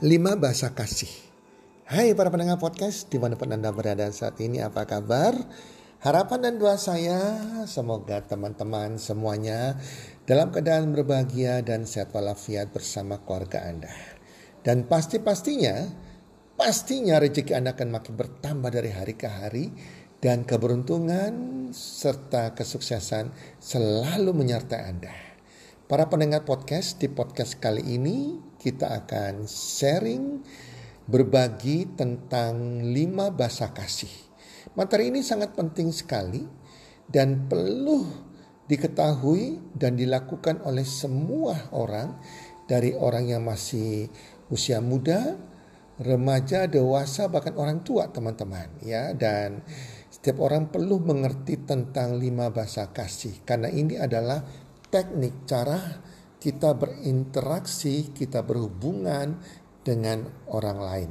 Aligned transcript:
lima 0.00 0.32
bahasa 0.32 0.72
kasih. 0.72 1.12
Hai 1.84 2.16
para 2.16 2.32
pendengar 2.32 2.56
podcast, 2.56 3.12
di 3.12 3.20
mana 3.20 3.36
pun 3.36 3.52
Anda 3.52 3.68
berada 3.68 4.08
saat 4.08 4.40
ini, 4.40 4.64
apa 4.64 4.88
kabar? 4.88 5.36
Harapan 6.00 6.40
dan 6.40 6.54
doa 6.56 6.80
saya, 6.80 7.20
semoga 7.68 8.24
teman-teman 8.24 8.96
semuanya 8.96 9.76
dalam 10.24 10.56
keadaan 10.56 10.96
berbahagia 10.96 11.60
dan 11.60 11.84
sehat 11.84 12.16
walafiat 12.16 12.72
bersama 12.72 13.20
keluarga 13.20 13.68
Anda. 13.68 13.92
Dan 14.64 14.88
pasti-pastinya, 14.88 15.92
pastinya 16.56 17.20
rezeki 17.20 17.52
Anda 17.52 17.76
akan 17.76 17.92
makin 17.92 18.16
bertambah 18.16 18.72
dari 18.72 18.96
hari 18.96 19.20
ke 19.20 19.28
hari 19.28 19.68
dan 20.24 20.48
keberuntungan 20.48 21.68
serta 21.76 22.56
kesuksesan 22.56 23.36
selalu 23.60 24.32
menyertai 24.32 24.80
Anda. 24.80 25.12
Para 25.84 26.08
pendengar 26.08 26.48
podcast, 26.48 26.96
di 26.96 27.12
podcast 27.12 27.60
kali 27.60 27.84
ini 28.00 28.48
kita 28.60 28.92
akan 29.00 29.48
sharing 29.48 30.44
berbagi 31.08 31.96
tentang 31.96 32.84
lima 32.84 33.32
bahasa 33.32 33.72
kasih. 33.72 34.12
Materi 34.76 35.08
ini 35.08 35.24
sangat 35.24 35.56
penting 35.56 35.88
sekali 35.90 36.44
dan 37.08 37.48
perlu 37.48 38.04
diketahui 38.68 39.74
dan 39.74 39.96
dilakukan 39.98 40.62
oleh 40.62 40.86
semua 40.86 41.72
orang 41.74 42.20
dari 42.70 42.94
orang 42.94 43.26
yang 43.26 43.42
masih 43.42 44.06
usia 44.52 44.78
muda, 44.78 45.34
remaja, 45.98 46.70
dewasa 46.70 47.26
bahkan 47.26 47.58
orang 47.58 47.82
tua 47.82 48.06
teman-teman 48.14 48.70
ya 48.86 49.10
dan 49.16 49.66
setiap 50.06 50.38
orang 50.38 50.70
perlu 50.70 51.02
mengerti 51.02 51.66
tentang 51.66 52.14
lima 52.14 52.54
bahasa 52.54 52.94
kasih 52.94 53.42
karena 53.42 53.66
ini 53.72 53.98
adalah 53.98 54.46
teknik 54.86 55.50
cara 55.50 55.78
kita 56.40 56.72
berinteraksi, 56.72 58.16
kita 58.16 58.40
berhubungan 58.40 59.36
dengan 59.84 60.24
orang 60.48 60.78
lain. 60.80 61.10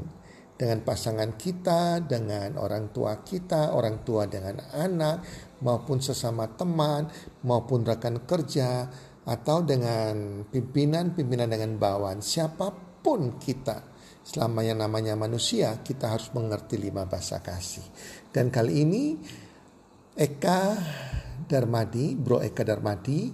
Dengan 0.60 0.84
pasangan 0.84 1.40
kita, 1.40 2.04
dengan 2.04 2.60
orang 2.60 2.92
tua 2.92 3.24
kita, 3.24 3.72
orang 3.72 4.04
tua 4.04 4.28
dengan 4.28 4.60
anak, 4.76 5.24
maupun 5.64 6.04
sesama 6.04 6.52
teman, 6.52 7.08
maupun 7.48 7.88
rekan 7.88 8.28
kerja, 8.28 8.92
atau 9.24 9.64
dengan 9.64 10.44
pimpinan-pimpinan 10.50 11.48
dengan 11.48 11.80
bawahan. 11.80 12.20
Siapa 12.20 13.00
pun 13.00 13.40
kita, 13.40 13.88
selama 14.26 14.66
yang 14.66 14.84
namanya 14.84 15.16
manusia, 15.16 15.80
kita 15.80 16.12
harus 16.12 16.34
mengerti 16.36 16.76
lima 16.76 17.08
bahasa 17.08 17.40
kasih. 17.40 17.86
Dan 18.28 18.52
kali 18.52 18.84
ini, 18.84 19.04
Eka 20.18 20.76
Darmadi, 21.48 22.20
Bro 22.20 22.44
Eka 22.44 22.68
Darmadi, 22.68 23.32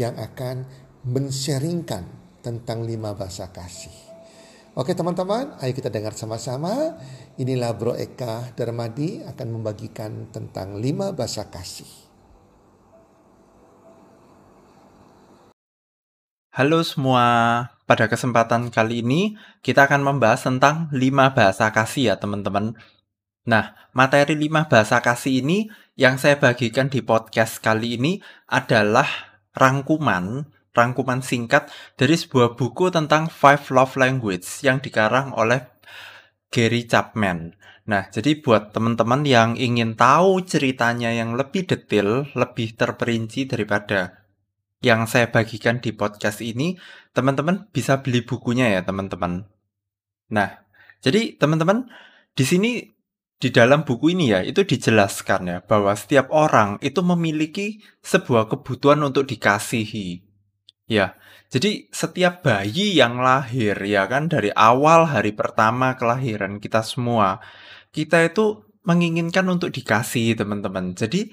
yang 0.00 0.16
akan 0.16 0.81
mensharingkan 1.02 2.06
tentang 2.46 2.86
lima 2.86 3.14
bahasa 3.18 3.50
kasih. 3.50 3.90
Oke 4.72 4.96
teman-teman, 4.96 5.52
ayo 5.60 5.72
kita 5.74 5.92
dengar 5.92 6.16
sama-sama. 6.16 6.96
Inilah 7.36 7.76
Bro 7.76 7.98
Eka 7.98 8.56
Darmadi 8.56 9.20
akan 9.26 9.48
membagikan 9.60 10.32
tentang 10.32 10.80
lima 10.80 11.12
bahasa 11.12 11.50
kasih. 11.50 11.90
Halo 16.52 16.84
semua, 16.84 17.24
pada 17.84 18.08
kesempatan 18.08 18.68
kali 18.72 19.04
ini 19.04 19.36
kita 19.60 19.88
akan 19.88 20.04
membahas 20.04 20.44
tentang 20.44 20.88
lima 20.92 21.32
bahasa 21.32 21.68
kasih 21.68 22.12
ya 22.12 22.14
teman-teman. 22.16 22.76
Nah, 23.42 23.74
materi 23.90 24.38
lima 24.38 24.70
bahasa 24.70 25.02
kasih 25.02 25.42
ini 25.42 25.68
yang 25.98 26.16
saya 26.16 26.38
bagikan 26.38 26.88
di 26.88 27.02
podcast 27.02 27.58
kali 27.60 27.98
ini 28.00 28.22
adalah 28.46 29.08
rangkuman 29.52 30.48
rangkuman 30.72 31.20
singkat 31.20 31.68
dari 31.94 32.16
sebuah 32.16 32.56
buku 32.56 32.88
tentang 32.92 33.28
Five 33.28 33.68
Love 33.72 33.96
Language 34.00 34.44
yang 34.64 34.80
dikarang 34.80 35.36
oleh 35.36 35.68
Gary 36.52 36.84
Chapman. 36.84 37.56
Nah, 37.82 38.06
jadi 38.12 38.38
buat 38.38 38.70
teman-teman 38.70 39.26
yang 39.26 39.58
ingin 39.58 39.98
tahu 39.98 40.44
ceritanya 40.46 41.10
yang 41.10 41.34
lebih 41.34 41.66
detail, 41.66 42.28
lebih 42.36 42.78
terperinci 42.78 43.50
daripada 43.50 44.22
yang 44.82 45.06
saya 45.10 45.30
bagikan 45.30 45.82
di 45.82 45.90
podcast 45.94 46.42
ini, 46.42 46.78
teman-teman 47.14 47.70
bisa 47.70 48.02
beli 48.02 48.22
bukunya 48.22 48.70
ya, 48.70 48.80
teman-teman. 48.86 49.46
Nah, 50.30 50.62
jadi 51.02 51.34
teman-teman 51.34 51.90
di 52.32 52.44
sini 52.46 52.70
di 53.42 53.50
dalam 53.50 53.82
buku 53.82 54.14
ini 54.14 54.30
ya 54.30 54.40
itu 54.46 54.62
dijelaskan 54.62 55.40
ya 55.50 55.58
bahwa 55.66 55.90
setiap 55.98 56.30
orang 56.30 56.78
itu 56.78 57.02
memiliki 57.02 57.82
sebuah 57.98 58.46
kebutuhan 58.46 59.02
untuk 59.02 59.26
dikasihi. 59.26 60.31
Ya, 60.90 61.14
jadi 61.52 61.86
setiap 61.92 62.42
bayi 62.42 62.96
yang 62.96 63.20
lahir 63.20 63.78
ya 63.84 64.08
kan 64.10 64.26
dari 64.32 64.50
awal 64.56 65.06
hari 65.08 65.36
pertama 65.36 65.94
kelahiran 66.00 66.58
kita 66.58 66.82
semua, 66.82 67.44
kita 67.94 68.24
itu 68.24 68.66
menginginkan 68.82 69.46
untuk 69.46 69.70
dikasih 69.70 70.34
teman-teman. 70.34 70.96
Jadi 70.98 71.30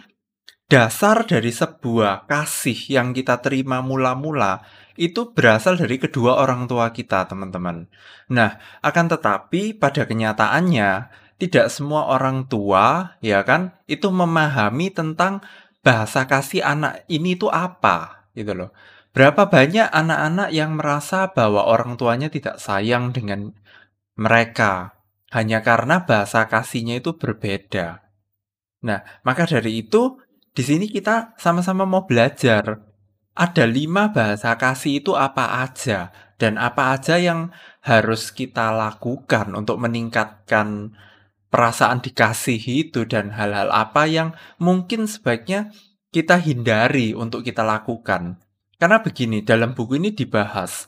dasar 0.70 1.26
dari 1.26 1.50
sebuah 1.50 2.30
kasih 2.30 2.94
yang 2.94 3.16
kita 3.16 3.42
terima 3.42 3.82
mula-mula 3.82 4.62
itu 5.00 5.34
berasal 5.34 5.80
dari 5.80 5.98
kedua 5.98 6.38
orang 6.38 6.70
tua 6.70 6.94
kita, 6.94 7.26
teman-teman. 7.26 7.90
Nah, 8.30 8.60
akan 8.86 9.06
tetapi 9.10 9.80
pada 9.80 10.06
kenyataannya 10.06 11.10
tidak 11.40 11.72
semua 11.72 12.12
orang 12.12 12.46
tua 12.52 13.16
ya 13.24 13.42
kan 13.48 13.72
itu 13.88 14.12
memahami 14.12 14.92
tentang 14.92 15.40
bahasa 15.80 16.28
kasih 16.28 16.62
anak 16.62 17.08
ini 17.08 17.40
itu 17.40 17.48
apa 17.48 18.28
gitu 18.36 18.52
loh. 18.52 18.76
Berapa 19.10 19.50
banyak 19.50 19.90
anak-anak 19.90 20.50
yang 20.54 20.78
merasa 20.78 21.34
bahwa 21.34 21.66
orang 21.66 21.98
tuanya 21.98 22.30
tidak 22.30 22.62
sayang 22.62 23.10
dengan 23.10 23.58
mereka 24.14 25.00
hanya 25.34 25.66
karena 25.66 26.06
bahasa 26.06 26.46
kasihnya 26.46 27.02
itu 27.02 27.18
berbeda. 27.18 28.06
Nah, 28.86 29.02
maka 29.26 29.50
dari 29.50 29.82
itu 29.82 30.22
di 30.54 30.64
sini 30.66 30.90
kita 30.90 31.38
sama-sama 31.38 31.86
mau 31.86 32.06
belajar 32.06 32.90
ada 33.40 33.64
lima 33.64 34.12
bahasa 34.12 34.52
kasih 34.60 35.00
itu 35.00 35.16
apa 35.16 35.64
aja 35.64 36.12
dan 36.36 36.60
apa 36.60 36.98
aja 36.98 37.16
yang 37.16 37.56
harus 37.80 38.36
kita 38.36 38.74
lakukan 38.76 39.56
untuk 39.56 39.80
meningkatkan 39.80 40.92
perasaan 41.48 42.04
dikasihi 42.04 42.92
itu 42.92 43.08
dan 43.08 43.32
hal-hal 43.32 43.72
apa 43.72 44.06
yang 44.12 44.36
mungkin 44.60 45.08
sebaiknya 45.08 45.72
kita 46.12 46.42
hindari 46.42 47.16
untuk 47.16 47.46
kita 47.46 47.64
lakukan. 47.64 48.42
Karena 48.80 49.04
begini, 49.04 49.44
dalam 49.44 49.76
buku 49.76 50.00
ini 50.00 50.16
dibahas 50.16 50.88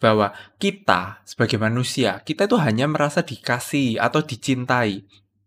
bahwa 0.00 0.32
kita 0.56 1.20
sebagai 1.28 1.60
manusia, 1.60 2.24
kita 2.24 2.48
itu 2.48 2.56
hanya 2.56 2.88
merasa 2.88 3.20
dikasih 3.20 4.00
atau 4.00 4.24
dicintai 4.24 5.04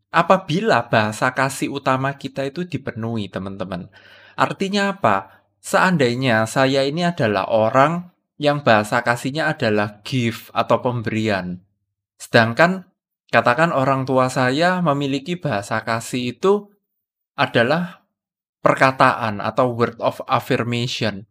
apabila 0.10 0.90
bahasa 0.90 1.34
kasih 1.34 1.74
utama 1.74 2.14
kita 2.18 2.46
itu 2.46 2.66
dipenuhi, 2.66 3.30
teman-teman. 3.30 3.90
Artinya 4.38 4.94
apa? 4.94 5.46
Seandainya 5.60 6.48
saya 6.48 6.88
ini 6.88 7.04
adalah 7.04 7.50
orang 7.50 8.14
yang 8.40 8.64
bahasa 8.64 9.04
kasihnya 9.04 9.52
adalah 9.52 10.00
gift 10.08 10.48
atau 10.56 10.80
pemberian. 10.80 11.60
Sedangkan 12.16 12.88
katakan 13.28 13.76
orang 13.76 14.08
tua 14.08 14.32
saya 14.32 14.80
memiliki 14.80 15.36
bahasa 15.36 15.84
kasih 15.84 16.40
itu 16.40 16.72
adalah 17.36 18.08
perkataan 18.64 19.44
atau 19.44 19.76
word 19.76 20.00
of 20.00 20.24
affirmation. 20.32 21.28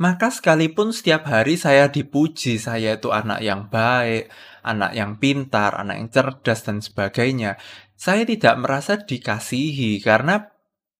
Maka 0.00 0.32
sekalipun 0.32 0.90
setiap 0.90 1.28
hari 1.28 1.60
saya 1.60 1.92
dipuji, 1.92 2.56
saya 2.56 2.96
itu 2.96 3.12
anak 3.12 3.44
yang 3.44 3.68
baik, 3.68 4.32
anak 4.64 4.96
yang 4.96 5.20
pintar, 5.20 5.76
anak 5.76 6.00
yang 6.00 6.08
cerdas 6.08 6.64
dan 6.64 6.80
sebagainya, 6.80 7.60
saya 7.94 8.26
tidak 8.26 8.58
merasa 8.58 8.98
dikasihi 8.98 10.02
karena 10.02 10.50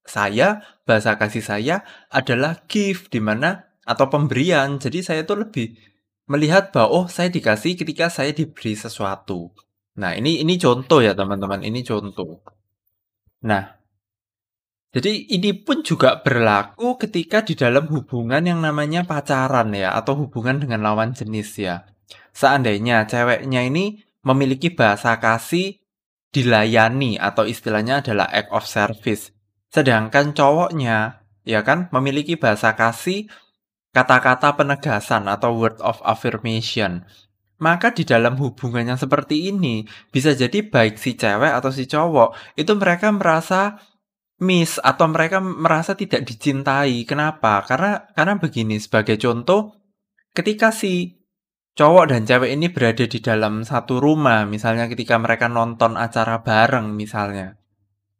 saya 0.06 0.62
bahasa 0.86 1.18
kasih 1.18 1.42
saya 1.42 1.76
adalah 2.10 2.62
gift 2.66 3.10
di 3.10 3.18
mana 3.18 3.72
atau 3.82 4.06
pemberian. 4.06 4.78
Jadi 4.78 5.02
saya 5.02 5.26
itu 5.26 5.34
lebih 5.34 5.74
melihat 6.30 6.70
bahwa 6.70 7.02
oh 7.02 7.06
saya 7.10 7.30
dikasih 7.30 7.74
ketika 7.74 8.06
saya 8.06 8.30
diberi 8.30 8.78
sesuatu. 8.78 9.50
Nah, 9.98 10.14
ini 10.16 10.40
ini 10.40 10.56
contoh 10.56 11.02
ya 11.02 11.12
teman-teman, 11.12 11.60
ini 11.66 11.82
contoh. 11.84 12.40
Nah, 13.44 13.81
jadi 14.92 15.24
ini 15.32 15.56
pun 15.56 15.80
juga 15.80 16.20
berlaku 16.20 17.00
ketika 17.00 17.40
di 17.40 17.56
dalam 17.56 17.88
hubungan 17.88 18.44
yang 18.44 18.60
namanya 18.60 19.08
pacaran 19.08 19.72
ya 19.72 19.96
atau 19.96 20.28
hubungan 20.28 20.60
dengan 20.60 20.84
lawan 20.84 21.16
jenis 21.16 21.56
ya. 21.56 21.88
Seandainya 22.36 23.08
ceweknya 23.08 23.64
ini 23.64 24.04
memiliki 24.20 24.68
bahasa 24.68 25.16
kasih 25.16 25.80
dilayani 26.28 27.16
atau 27.16 27.48
istilahnya 27.48 28.04
adalah 28.04 28.28
act 28.28 28.52
of 28.52 28.68
service. 28.68 29.32
Sedangkan 29.72 30.36
cowoknya 30.36 31.24
ya 31.48 31.64
kan 31.64 31.88
memiliki 31.88 32.36
bahasa 32.36 32.76
kasih 32.76 33.32
kata-kata 33.96 34.60
penegasan 34.60 35.24
atau 35.24 35.56
word 35.56 35.80
of 35.80 36.04
affirmation. 36.04 37.08
Maka 37.62 37.96
di 37.96 38.04
dalam 38.04 38.36
hubungan 38.36 38.92
yang 38.92 39.00
seperti 39.00 39.48
ini 39.48 39.88
bisa 40.12 40.36
jadi 40.36 40.68
baik 40.68 41.00
si 41.00 41.16
cewek 41.16 41.52
atau 41.52 41.72
si 41.72 41.88
cowok 41.88 42.60
itu 42.60 42.76
mereka 42.76 43.08
merasa 43.08 43.80
miss 44.42 44.82
atau 44.82 45.06
mereka 45.06 45.38
merasa 45.38 45.94
tidak 45.94 46.26
dicintai. 46.26 47.06
Kenapa? 47.06 47.62
Karena 47.62 48.10
karena 48.12 48.36
begini 48.42 48.76
sebagai 48.82 49.14
contoh 49.16 49.78
ketika 50.34 50.74
si 50.74 51.22
cowok 51.78 52.04
dan 52.12 52.26
cewek 52.28 52.50
ini 52.52 52.68
berada 52.68 53.06
di 53.06 53.18
dalam 53.22 53.62
satu 53.64 54.02
rumah, 54.02 54.44
misalnya 54.44 54.90
ketika 54.90 55.16
mereka 55.16 55.46
nonton 55.48 55.96
acara 55.96 56.42
bareng 56.42 56.92
misalnya. 56.92 57.56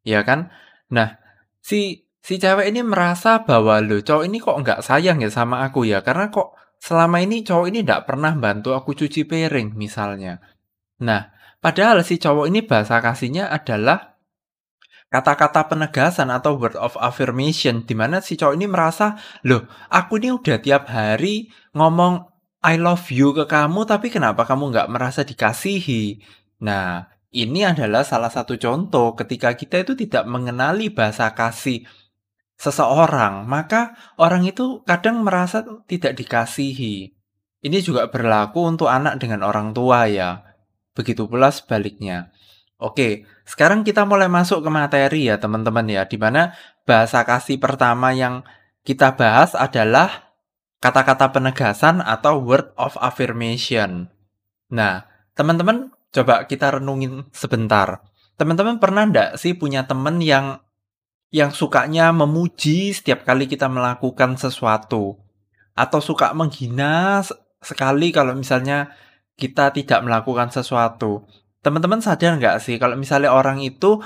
Ya 0.06 0.24
kan? 0.24 0.54
Nah, 0.88 1.20
si 1.60 2.08
si 2.22 2.38
cewek 2.38 2.70
ini 2.70 2.86
merasa 2.86 3.42
bahwa, 3.42 3.82
"Loh, 3.82 4.00
cowok 4.00 4.24
ini 4.24 4.38
kok 4.38 4.56
nggak 4.62 4.80
sayang 4.80 5.20
ya 5.20 5.28
sama 5.28 5.66
aku 5.66 5.84
ya? 5.84 6.00
Karena 6.06 6.30
kok 6.30 6.54
selama 6.78 7.19
ini 7.20 7.42
cowok 7.42 7.66
ini 7.69 7.82
nggak 7.82 8.06
pernah 8.08 8.32
bantu 8.38 8.72
aku 8.78 8.94
cuci 8.94 9.26
piring," 9.26 9.74
misalnya. 9.74 10.38
Nah, 11.02 11.34
padahal 11.58 12.06
si 12.06 12.16
cowok 12.16 12.46
ini 12.48 12.62
bahasa 12.62 13.02
kasihnya 13.02 13.50
adalah 13.50 14.11
kata-kata 15.12 15.68
penegasan 15.68 16.32
atau 16.32 16.56
word 16.56 16.74
of 16.80 16.96
affirmation, 16.96 17.84
di 17.84 17.92
mana 17.92 18.24
si 18.24 18.40
cowok 18.40 18.56
ini 18.56 18.64
merasa, 18.64 19.20
"Loh, 19.44 19.68
aku 19.92 20.16
ini 20.16 20.32
udah 20.32 20.56
tiap 20.64 20.88
hari 20.88 21.52
ngomong 21.76 22.32
I 22.64 22.80
love 22.80 23.12
you 23.12 23.36
ke 23.36 23.44
kamu, 23.44 23.84
tapi 23.84 24.08
kenapa 24.08 24.48
kamu 24.48 24.72
nggak 24.72 24.88
merasa 24.88 25.20
dikasihi?" 25.20 26.24
Nah, 26.64 27.12
ini 27.28 27.60
adalah 27.60 28.08
salah 28.08 28.32
satu 28.32 28.56
contoh 28.56 29.12
ketika 29.12 29.52
kita 29.52 29.84
itu 29.84 29.92
tidak 29.92 30.24
mengenali 30.24 30.88
bahasa 30.88 31.28
kasih 31.36 31.84
seseorang, 32.56 33.44
maka 33.44 33.98
orang 34.16 34.48
itu 34.48 34.80
kadang 34.88 35.20
merasa 35.26 35.66
tidak 35.84 36.16
dikasihi. 36.16 37.12
Ini 37.62 37.78
juga 37.82 38.08
berlaku 38.08 38.64
untuk 38.64 38.88
anak 38.88 39.18
dengan 39.22 39.44
orang 39.44 39.74
tua 39.74 40.06
ya. 40.08 40.46
Begitu 40.94 41.26
pula 41.26 41.50
sebaliknya. 41.50 42.30
Oke, 42.82 43.31
sekarang 43.46 43.87
kita 43.87 44.02
mulai 44.02 44.26
masuk 44.26 44.58
ke 44.67 44.70
materi 44.75 45.31
ya 45.31 45.38
teman-teman 45.38 45.87
ya, 45.87 46.02
di 46.02 46.19
mana 46.19 46.50
bahasa 46.82 47.23
kasih 47.23 47.62
pertama 47.62 48.11
yang 48.11 48.43
kita 48.82 49.14
bahas 49.14 49.55
adalah 49.55 50.34
kata-kata 50.82 51.31
penegasan 51.31 52.02
atau 52.02 52.43
word 52.43 52.75
of 52.75 52.99
affirmation. 52.99 54.11
Nah, 54.67 55.06
teman-teman 55.38 55.94
coba 56.11 56.43
kita 56.50 56.82
renungin 56.82 57.31
sebentar. 57.31 58.02
Teman-teman 58.34 58.82
pernah 58.82 59.06
ndak 59.06 59.38
sih 59.38 59.55
punya 59.55 59.87
teman 59.87 60.19
yang 60.19 60.58
yang 61.31 61.55
sukanya 61.55 62.11
memuji 62.11 62.90
setiap 62.90 63.23
kali 63.23 63.46
kita 63.46 63.70
melakukan 63.70 64.34
sesuatu? 64.34 65.23
Atau 65.79 66.02
suka 66.02 66.34
menghina 66.34 67.23
sekali 67.62 68.11
kalau 68.11 68.34
misalnya 68.34 68.90
kita 69.38 69.70
tidak 69.70 70.02
melakukan 70.02 70.50
sesuatu? 70.50 71.31
Teman-teman 71.62 72.02
sadar 72.02 72.36
nggak 72.42 72.58
sih 72.58 72.76
kalau 72.76 72.98
misalnya 72.98 73.30
orang 73.30 73.62
itu 73.62 74.02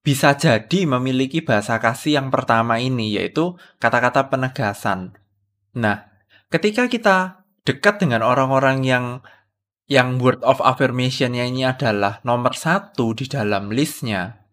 bisa 0.00 0.32
jadi 0.38 0.88
memiliki 0.88 1.44
bahasa 1.44 1.76
kasih 1.76 2.22
yang 2.22 2.28
pertama 2.32 2.80
ini, 2.80 3.18
yaitu 3.20 3.58
kata-kata 3.82 4.32
penegasan. 4.32 5.18
Nah, 5.76 6.08
ketika 6.48 6.88
kita 6.88 7.44
dekat 7.66 8.00
dengan 8.00 8.24
orang-orang 8.24 8.86
yang 8.86 9.06
yang 9.90 10.22
word 10.22 10.40
of 10.46 10.62
affirmation-nya 10.62 11.50
ini 11.50 11.66
adalah 11.66 12.22
nomor 12.22 12.54
satu 12.54 13.12
di 13.12 13.26
dalam 13.26 13.74
listnya, 13.74 14.46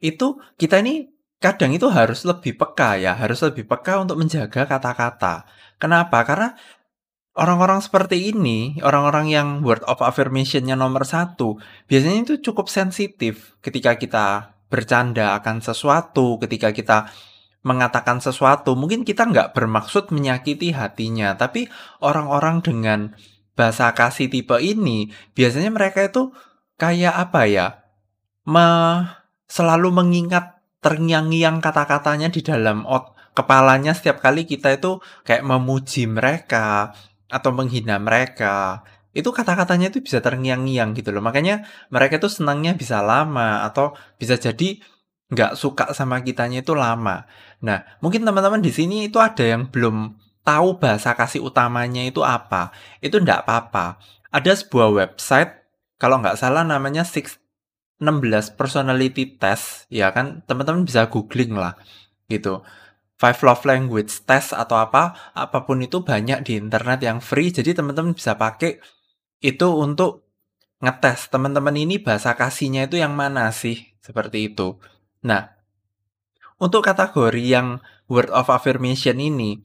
itu 0.00 0.40
kita 0.56 0.80
ini 0.80 1.12
kadang 1.38 1.76
itu 1.76 1.92
harus 1.92 2.24
lebih 2.24 2.56
peka 2.56 2.96
ya, 2.98 3.14
harus 3.14 3.44
lebih 3.44 3.68
peka 3.68 4.00
untuk 4.00 4.16
menjaga 4.16 4.64
kata-kata. 4.64 5.44
Kenapa? 5.76 6.24
Karena 6.24 6.56
orang-orang 7.34 7.82
seperti 7.82 8.30
ini, 8.30 8.78
orang-orang 8.80 9.26
yang 9.30 9.48
word 9.66 9.82
of 9.90 9.98
affirmation-nya 10.00 10.78
nomor 10.78 11.02
satu, 11.02 11.58
biasanya 11.90 12.30
itu 12.30 12.34
cukup 12.50 12.70
sensitif 12.70 13.58
ketika 13.58 13.98
kita 13.98 14.26
bercanda 14.70 15.34
akan 15.38 15.62
sesuatu, 15.62 16.38
ketika 16.38 16.70
kita 16.70 17.10
mengatakan 17.66 18.22
sesuatu, 18.22 18.78
mungkin 18.78 19.02
kita 19.02 19.26
nggak 19.26 19.56
bermaksud 19.56 20.14
menyakiti 20.14 20.70
hatinya, 20.70 21.34
tapi 21.34 21.66
orang-orang 21.98 22.62
dengan 22.62 23.00
bahasa 23.58 23.90
kasih 23.94 24.30
tipe 24.30 24.54
ini, 24.62 25.10
biasanya 25.34 25.70
mereka 25.74 26.06
itu 26.06 26.30
kayak 26.78 27.14
apa 27.14 27.40
ya, 27.50 27.66
me, 28.46 28.66
selalu 29.50 29.90
mengingat 29.90 30.60
terngiang-ngiang 30.84 31.64
kata-katanya 31.64 32.28
di 32.28 32.44
dalam 32.44 32.84
ot 32.84 33.16
kepalanya 33.34 33.96
setiap 33.96 34.22
kali 34.22 34.46
kita 34.46 34.78
itu 34.78 35.02
kayak 35.26 35.42
memuji 35.42 36.06
mereka 36.06 36.94
atau 37.30 37.50
menghina 37.54 37.96
mereka. 38.00 38.82
Itu 39.14 39.30
kata-katanya 39.30 39.94
itu 39.94 40.02
bisa 40.02 40.18
terngiang-ngiang 40.18 40.92
gitu 40.98 41.14
loh. 41.14 41.22
Makanya 41.22 41.64
mereka 41.88 42.18
itu 42.18 42.28
senangnya 42.28 42.74
bisa 42.74 42.98
lama 43.00 43.62
atau 43.62 43.94
bisa 44.18 44.34
jadi 44.34 44.82
nggak 45.30 45.52
suka 45.56 45.94
sama 45.96 46.20
kitanya 46.20 46.60
itu 46.60 46.76
lama. 46.76 47.24
Nah, 47.64 47.82
mungkin 48.02 48.26
teman-teman 48.26 48.60
di 48.60 48.74
sini 48.74 49.08
itu 49.08 49.16
ada 49.22 49.42
yang 49.42 49.70
belum 49.70 50.18
tahu 50.44 50.78
bahasa 50.78 51.16
kasih 51.16 51.40
utamanya 51.40 52.04
itu 52.04 52.20
apa. 52.20 52.70
Itu 53.00 53.18
nggak 53.18 53.48
apa-apa. 53.48 53.98
Ada 54.34 54.60
sebuah 54.60 54.92
website, 54.92 55.50
kalau 55.96 56.20
nggak 56.20 56.36
salah 56.36 56.66
namanya 56.66 57.06
6, 57.06 57.40
16 58.02 58.58
personality 58.58 59.38
test, 59.38 59.88
ya 59.88 60.12
kan 60.12 60.42
teman-teman 60.44 60.84
bisa 60.84 61.08
googling 61.08 61.56
lah 61.56 61.78
gitu. 62.28 62.66
Five 63.14 63.40
Love 63.46 63.64
Language 63.66 64.26
Test 64.26 64.50
atau 64.52 64.74
apa, 64.74 65.32
apa 65.32 65.62
pun 65.62 65.78
itu 65.80 66.02
banyak 66.02 66.42
di 66.42 66.58
internet 66.58 67.00
yang 67.02 67.22
free, 67.22 67.54
jadi 67.54 67.74
teman-teman 67.78 68.12
bisa 68.12 68.34
pakai 68.34 68.82
itu 69.38 69.68
untuk 69.70 70.26
ngetes 70.82 71.30
teman-teman 71.30 71.72
ini 71.78 72.02
bahasa 72.02 72.34
kasihnya 72.34 72.90
itu 72.90 72.98
yang 72.98 73.14
mana 73.14 73.48
sih, 73.54 73.94
seperti 74.02 74.52
itu. 74.52 74.76
Nah, 75.24 75.54
untuk 76.58 76.84
kategori 76.84 77.40
yang 77.40 77.80
word 78.10 78.28
of 78.34 78.50
affirmation 78.50 79.22
ini, 79.22 79.62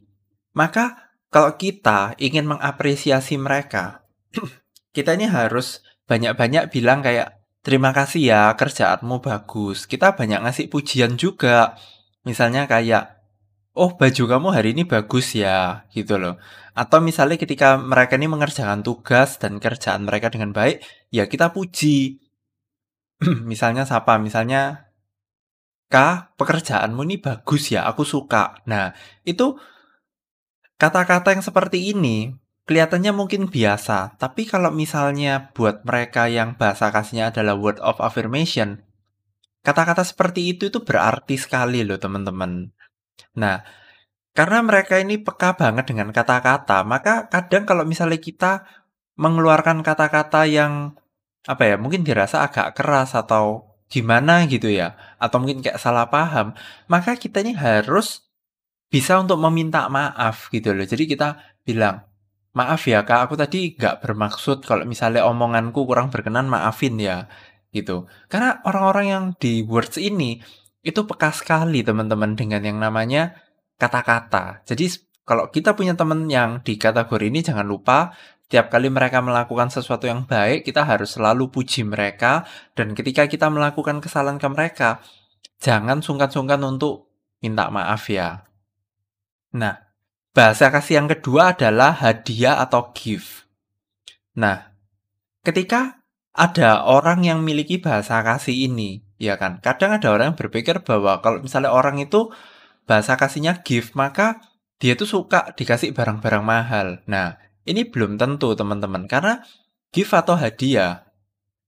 maka 0.53 1.11
kalau 1.29 1.53
kita 1.57 2.17
ingin 2.17 2.49
mengapresiasi 2.49 3.37
mereka, 3.37 4.05
kita 4.95 5.13
ini 5.17 5.29
harus 5.29 5.85
banyak-banyak 6.09 6.73
bilang 6.73 7.05
kayak 7.05 7.37
terima 7.61 7.93
kasih 7.93 8.33
ya 8.33 8.41
kerjaanmu 8.57 9.21
bagus. 9.21 9.85
Kita 9.85 10.17
banyak 10.17 10.41
ngasih 10.41 10.65
pujian 10.73 11.21
juga. 11.21 11.77
Misalnya 12.25 12.65
kayak 12.65 13.18
oh 13.75 13.95
baju 13.97 14.23
kamu 14.25 14.47
hari 14.53 14.73
ini 14.77 14.83
bagus 14.87 15.35
ya 15.37 15.85
gitu 15.93 16.17
loh. 16.21 16.37
Atau 16.73 17.03
misalnya 17.03 17.35
ketika 17.35 17.75
mereka 17.77 18.15
ini 18.15 18.31
mengerjakan 18.31 18.81
tugas 18.81 19.37
dan 19.41 19.59
kerjaan 19.59 20.07
mereka 20.07 20.31
dengan 20.31 20.55
baik, 20.55 20.81
ya 21.13 21.27
kita 21.27 21.51
puji. 21.51 22.23
misalnya 23.51 23.83
siapa? 23.83 24.15
Misalnya 24.21 24.89
Kak, 25.89 26.37
pekerjaanmu 26.37 27.01
ini 27.01 27.17
bagus 27.17 27.73
ya, 27.73 27.89
aku 27.89 28.05
suka. 28.05 28.61
Nah, 28.69 28.93
itu 29.25 29.57
kata-kata 30.77 31.33
yang 31.33 31.41
seperti 31.41 31.89
ini 31.89 32.37
kelihatannya 32.69 33.09
mungkin 33.09 33.49
biasa, 33.49 34.21
tapi 34.21 34.45
kalau 34.45 34.69
misalnya 34.69 35.49
buat 35.57 35.81
mereka 35.81 36.29
yang 36.29 36.53
bahasa 36.53 36.93
kasihnya 36.93 37.33
adalah 37.33 37.57
word 37.57 37.81
of 37.81 37.97
affirmation, 37.97 38.85
kata-kata 39.65 40.05
seperti 40.05 40.53
itu 40.53 40.69
itu 40.69 40.85
berarti 40.85 41.41
sekali 41.41 41.81
loh 41.81 41.97
teman-teman. 41.97 42.69
Nah, 43.37 43.63
karena 44.33 44.59
mereka 44.63 45.01
ini 45.01 45.19
peka 45.19 45.57
banget 45.57 45.91
dengan 45.91 46.13
kata-kata, 46.15 46.85
maka 46.87 47.27
kadang 47.27 47.67
kalau 47.67 47.83
misalnya 47.83 48.21
kita 48.21 48.63
mengeluarkan 49.19 49.83
kata-kata 49.83 50.47
yang 50.47 50.95
apa 51.47 51.63
ya, 51.65 51.75
mungkin 51.75 52.07
dirasa 52.07 52.45
agak 52.45 52.77
keras 52.77 53.15
atau 53.17 53.75
gimana 53.89 54.45
gitu 54.45 54.69
ya, 54.69 54.95
atau 55.17 55.41
mungkin 55.41 55.65
kayak 55.65 55.81
salah 55.81 56.07
paham, 56.07 56.53
maka 56.87 57.17
kita 57.17 57.41
ini 57.41 57.57
harus 57.57 58.29
bisa 58.89 59.17
untuk 59.21 59.41
meminta 59.41 59.85
maaf 59.89 60.49
gitu 60.53 60.73
loh. 60.73 60.85
Jadi 60.85 61.03
kita 61.09 61.41
bilang, 61.65 62.05
maaf 62.53 62.85
ya 62.85 63.05
kak, 63.05 63.29
aku 63.29 63.35
tadi 63.37 63.73
nggak 63.77 64.01
bermaksud 64.05 64.65
kalau 64.65 64.83
misalnya 64.85 65.25
omonganku 65.29 65.85
kurang 65.85 66.09
berkenan, 66.13 66.49
maafin 66.49 66.97
ya 66.97 67.29
gitu. 67.69 68.09
Karena 68.31 68.61
orang-orang 68.65 69.05
yang 69.05 69.23
di 69.37 69.61
words 69.65 69.97
ini 70.01 70.41
itu 70.81 71.03
peka 71.03 71.31
sekali 71.35 71.83
teman-teman 71.83 72.35
dengan 72.35 72.63
yang 72.63 72.79
namanya 72.79 73.35
kata-kata. 73.75 74.63
Jadi 74.63 74.91
kalau 75.27 75.51
kita 75.51 75.75
punya 75.77 75.93
teman 75.93 76.25
yang 76.31 76.63
di 76.65 76.79
kategori 76.79 77.25
ini 77.29 77.45
jangan 77.45 77.67
lupa 77.67 78.15
Tiap 78.49 78.73
kali 78.73 78.89
mereka 78.89 79.21
melakukan 79.21 79.69
sesuatu 79.69 80.09
yang 80.09 80.25
baik, 80.25 80.65
kita 80.65 80.81
harus 80.81 81.13
selalu 81.13 81.53
puji 81.53 81.85
mereka. 81.85 82.49
Dan 82.73 82.97
ketika 82.97 83.29
kita 83.29 83.45
melakukan 83.45 84.01
kesalahan 84.01 84.41
ke 84.41 84.49
mereka, 84.49 85.05
jangan 85.61 86.01
sungkan-sungkan 86.01 86.57
untuk 86.65 87.13
minta 87.45 87.69
maaf 87.69 88.09
ya. 88.09 88.49
Nah, 89.53 89.93
bahasa 90.33 90.73
kasih 90.73 90.97
yang 90.97 91.07
kedua 91.13 91.53
adalah 91.53 91.93
hadiah 91.93 92.57
atau 92.57 92.89
gift. 92.89 93.45
Nah, 94.33 94.73
ketika 95.45 96.01
ada 96.33 96.89
orang 96.89 97.29
yang 97.29 97.45
memiliki 97.45 97.77
bahasa 97.77 98.25
kasih 98.25 98.65
ini, 98.65 99.05
ya 99.19 99.35
kan, 99.35 99.59
kadang 99.59 99.99
ada 99.99 100.09
orang 100.09 100.33
yang 100.33 100.39
berpikir 100.39 100.81
bahwa 100.81 101.19
kalau 101.19 101.43
misalnya 101.43 101.75
orang 101.75 101.99
itu 101.99 102.31
bahasa 102.87 103.19
kasihnya 103.19 103.61
gift, 103.61 103.93
maka 103.93 104.41
dia 104.79 104.95
tuh 104.95 105.05
suka 105.05 105.53
dikasih 105.53 105.91
barang-barang 105.91 106.41
mahal. 106.41 106.87
Nah, 107.05 107.37
ini 107.67 107.85
belum 107.85 108.15
tentu 108.15 108.55
teman-teman, 108.55 109.05
karena 109.05 109.43
gift 109.91 110.15
atau 110.15 110.39
hadiah, 110.39 111.05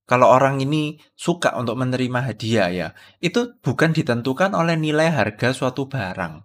kalau 0.09 0.27
orang 0.27 0.59
ini 0.63 0.97
suka 1.13 1.53
untuk 1.59 1.77
menerima 1.77 2.33
hadiah 2.33 2.69
ya, 2.71 2.87
itu 3.21 3.55
bukan 3.61 3.93
ditentukan 3.93 4.55
oleh 4.57 4.79
nilai 4.79 5.11
harga 5.11 5.53
suatu 5.53 5.85
barang. 5.85 6.41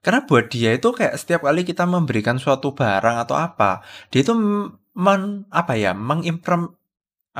Karena 0.00 0.24
buat 0.24 0.48
dia 0.48 0.72
itu 0.72 0.96
kayak 0.96 1.14
setiap 1.20 1.44
kali 1.44 1.62
kita 1.62 1.84
memberikan 1.84 2.40
suatu 2.40 2.72
barang 2.72 3.20
atau 3.20 3.36
apa, 3.36 3.84
dia 4.08 4.24
itu 4.24 4.32
men 4.96 5.44
apa 5.52 5.76
ya, 5.76 5.92
mengimprom 5.92 6.79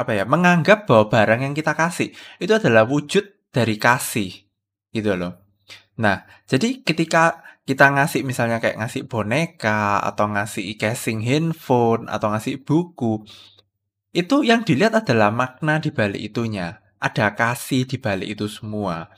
apa 0.00 0.16
ya, 0.16 0.24
menganggap 0.24 0.88
bahwa 0.88 1.12
barang 1.12 1.40
yang 1.44 1.52
kita 1.52 1.76
kasih 1.76 2.16
itu 2.40 2.52
adalah 2.56 2.88
wujud 2.88 3.52
dari 3.52 3.76
kasih, 3.76 4.32
gitu 4.96 5.12
loh. 5.20 5.44
Nah, 6.00 6.24
jadi 6.48 6.80
ketika 6.80 7.44
kita 7.68 7.92
ngasih 7.92 8.24
misalnya 8.24 8.58
kayak 8.58 8.80
ngasih 8.80 9.04
boneka 9.04 10.00
atau 10.00 10.32
ngasih 10.32 10.74
casing 10.80 11.20
handphone 11.20 12.08
atau 12.08 12.32
ngasih 12.32 12.64
buku, 12.64 13.22
itu 14.10 14.42
yang 14.42 14.66
dilihat 14.66 14.96
adalah 14.96 15.30
makna 15.30 15.78
di 15.78 15.94
balik 15.94 16.18
itunya. 16.18 16.82
Ada 16.98 17.36
kasih 17.36 17.86
di 17.86 17.96
balik 18.00 18.34
itu 18.34 18.50
semua. 18.50 19.12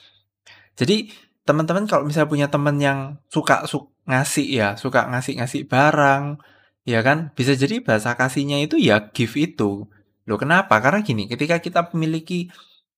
Jadi 0.76 1.08
teman-teman 1.48 1.88
kalau 1.88 2.04
misalnya 2.06 2.30
punya 2.30 2.48
teman 2.52 2.76
yang 2.78 2.98
suka 3.32 3.64
su 3.64 3.88
ngasih 4.04 4.46
ya, 4.50 4.68
suka 4.74 5.06
ngasih-ngasih 5.08 5.66
barang, 5.70 6.42
ya 6.84 7.00
kan? 7.06 7.30
Bisa 7.34 7.54
jadi 7.54 7.80
bahasa 7.82 8.14
kasihnya 8.18 8.62
itu 8.62 8.78
ya 8.78 9.10
gift 9.14 9.38
itu. 9.38 9.86
Loh 10.28 10.38
kenapa? 10.38 10.78
Karena 10.78 11.02
gini, 11.02 11.26
ketika 11.26 11.58
kita 11.58 11.90
memiliki 11.94 12.50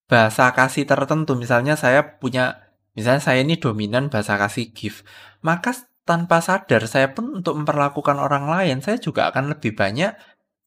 bahasa 0.04 0.52
kasih 0.52 0.84
tertentu, 0.84 1.34
misalnya 1.34 1.74
saya 1.74 2.20
punya 2.20 2.72
misalnya 2.94 3.22
saya 3.24 3.42
ini 3.42 3.56
dominan 3.58 4.12
bahasa 4.12 4.36
kasih 4.36 4.70
gift, 4.76 5.02
maka 5.40 5.74
tanpa 6.04 6.44
sadar 6.44 6.84
saya 6.84 7.16
pun 7.16 7.40
untuk 7.40 7.56
memperlakukan 7.56 8.20
orang 8.20 8.52
lain, 8.52 8.84
saya 8.84 9.00
juga 9.00 9.32
akan 9.32 9.56
lebih 9.56 9.72
banyak 9.72 10.12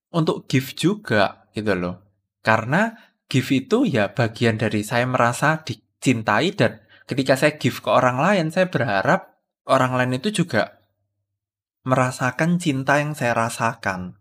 untuk 0.09 0.49
gift 0.49 0.81
juga 0.81 1.45
gitu 1.53 1.77
loh. 1.77 2.01
Karena 2.41 2.97
gift 3.29 3.53
itu 3.53 3.85
ya 3.85 4.09
bagian 4.11 4.57
dari 4.57 4.81
saya 4.81 5.05
merasa 5.05 5.61
dicintai 5.61 6.57
dan 6.57 6.81
ketika 7.05 7.37
saya 7.37 7.55
give 7.61 7.79
ke 7.85 7.89
orang 7.93 8.17
lain, 8.17 8.49
saya 8.49 8.65
berharap 8.67 9.37
orang 9.69 9.93
lain 9.93 10.17
itu 10.17 10.43
juga 10.43 10.81
merasakan 11.87 12.59
cinta 12.59 12.99
yang 12.99 13.13
saya 13.13 13.31
rasakan. 13.37 14.16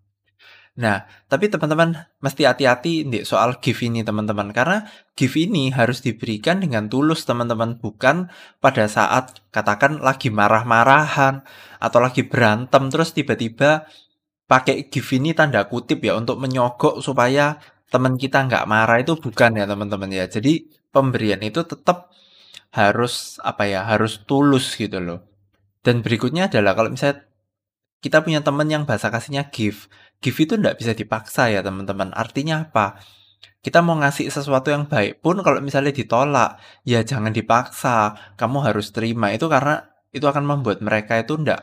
Nah, 0.77 1.09
tapi 1.33 1.49
teman-teman 1.49 2.05
mesti 2.21 2.45
hati-hati 2.45 3.09
nih 3.09 3.25
soal 3.25 3.65
gift 3.65 3.81
ini 3.81 4.05
teman-teman 4.05 4.53
karena 4.53 4.85
gift 5.17 5.41
ini 5.41 5.73
harus 5.73 6.05
diberikan 6.05 6.61
dengan 6.61 6.93
tulus 6.93 7.25
teman-teman 7.25 7.81
bukan 7.81 8.29
pada 8.61 8.85
saat 8.85 9.41
katakan 9.49 10.05
lagi 10.05 10.29
marah-marahan 10.29 11.41
atau 11.81 11.99
lagi 12.05 12.29
berantem 12.29 12.93
terus 12.93 13.17
tiba-tiba 13.17 13.89
pakai 14.45 14.93
gift 14.93 15.17
ini 15.17 15.33
tanda 15.33 15.65
kutip 15.65 16.05
ya 16.05 16.13
untuk 16.13 16.37
menyogok 16.37 17.01
supaya 17.01 17.57
teman 17.89 18.21
kita 18.21 18.45
nggak 18.45 18.69
marah 18.69 19.01
itu 19.01 19.17
bukan 19.17 19.57
ya 19.57 19.65
teman-teman 19.65 20.13
ya. 20.13 20.29
Jadi 20.29 20.69
pemberian 20.93 21.41
itu 21.41 21.65
tetap 21.65 22.13
harus 22.77 23.41
apa 23.41 23.65
ya 23.65 23.89
harus 23.89 24.21
tulus 24.29 24.77
gitu 24.77 25.01
loh. 25.01 25.25
Dan 25.81 26.05
berikutnya 26.05 26.53
adalah 26.53 26.77
kalau 26.77 26.93
misalnya 26.93 27.25
kita 28.05 28.23
punya 28.23 28.45
teman 28.45 28.69
yang 28.69 28.85
bahasa 28.85 29.09
kasihnya 29.09 29.49
give. 29.49 29.89
Give 30.27 30.43
itu 30.43 30.59
nggak 30.59 30.83
bisa 30.83 30.91
dipaksa 30.91 31.55
ya 31.55 31.63
teman-teman. 31.63 32.11
Artinya 32.11 32.67
apa? 32.67 32.99
Kita 33.63 33.79
mau 33.79 33.95
ngasih 33.95 34.27
sesuatu 34.27 34.75
yang 34.75 34.91
baik 34.91 35.23
pun 35.23 35.39
kalau 35.39 35.63
misalnya 35.63 35.95
ditolak, 35.95 36.59
ya 36.83 37.07
jangan 37.07 37.31
dipaksa. 37.31 38.35
Kamu 38.35 38.59
harus 38.67 38.91
terima 38.91 39.31
itu 39.31 39.47
karena 39.47 39.87
itu 40.11 40.27
akan 40.27 40.43
membuat 40.43 40.83
mereka 40.83 41.15
itu 41.23 41.39
ndak 41.39 41.63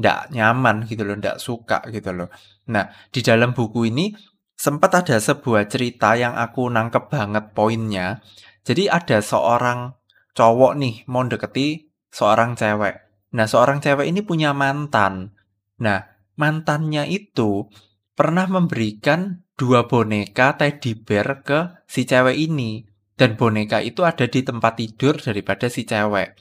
ndak 0.00 0.32
nyaman 0.32 0.88
gitu 0.88 1.04
loh, 1.04 1.20
ndak 1.20 1.36
suka 1.36 1.84
gitu 1.92 2.16
loh. 2.16 2.32
Nah, 2.72 2.88
di 3.12 3.20
dalam 3.20 3.52
buku 3.52 3.92
ini 3.92 4.16
sempat 4.56 5.04
ada 5.04 5.20
sebuah 5.20 5.68
cerita 5.68 6.16
yang 6.16 6.32
aku 6.32 6.64
nangkep 6.64 7.12
banget 7.12 7.52
poinnya. 7.52 8.24
Jadi 8.64 8.88
ada 8.88 9.20
seorang 9.20 9.92
cowok 10.32 10.72
nih 10.80 11.04
mau 11.12 11.28
deketi 11.28 11.92
seorang 12.08 12.56
cewek. 12.56 12.96
Nah, 13.36 13.44
seorang 13.44 13.84
cewek 13.84 14.08
ini 14.08 14.24
punya 14.24 14.56
mantan. 14.56 15.36
Nah, 15.84 16.08
mantannya 16.40 17.04
itu 17.04 17.68
pernah 18.18 18.50
memberikan 18.50 19.46
dua 19.54 19.86
boneka 19.86 20.58
teddy 20.58 20.98
bear 20.98 21.46
ke 21.46 21.86
si 21.86 22.02
cewek 22.02 22.34
ini. 22.34 22.82
Dan 23.14 23.34
boneka 23.34 23.82
itu 23.82 24.02
ada 24.06 24.26
di 24.26 24.42
tempat 24.46 24.78
tidur 24.78 25.18
daripada 25.18 25.70
si 25.70 25.86
cewek. 25.86 26.38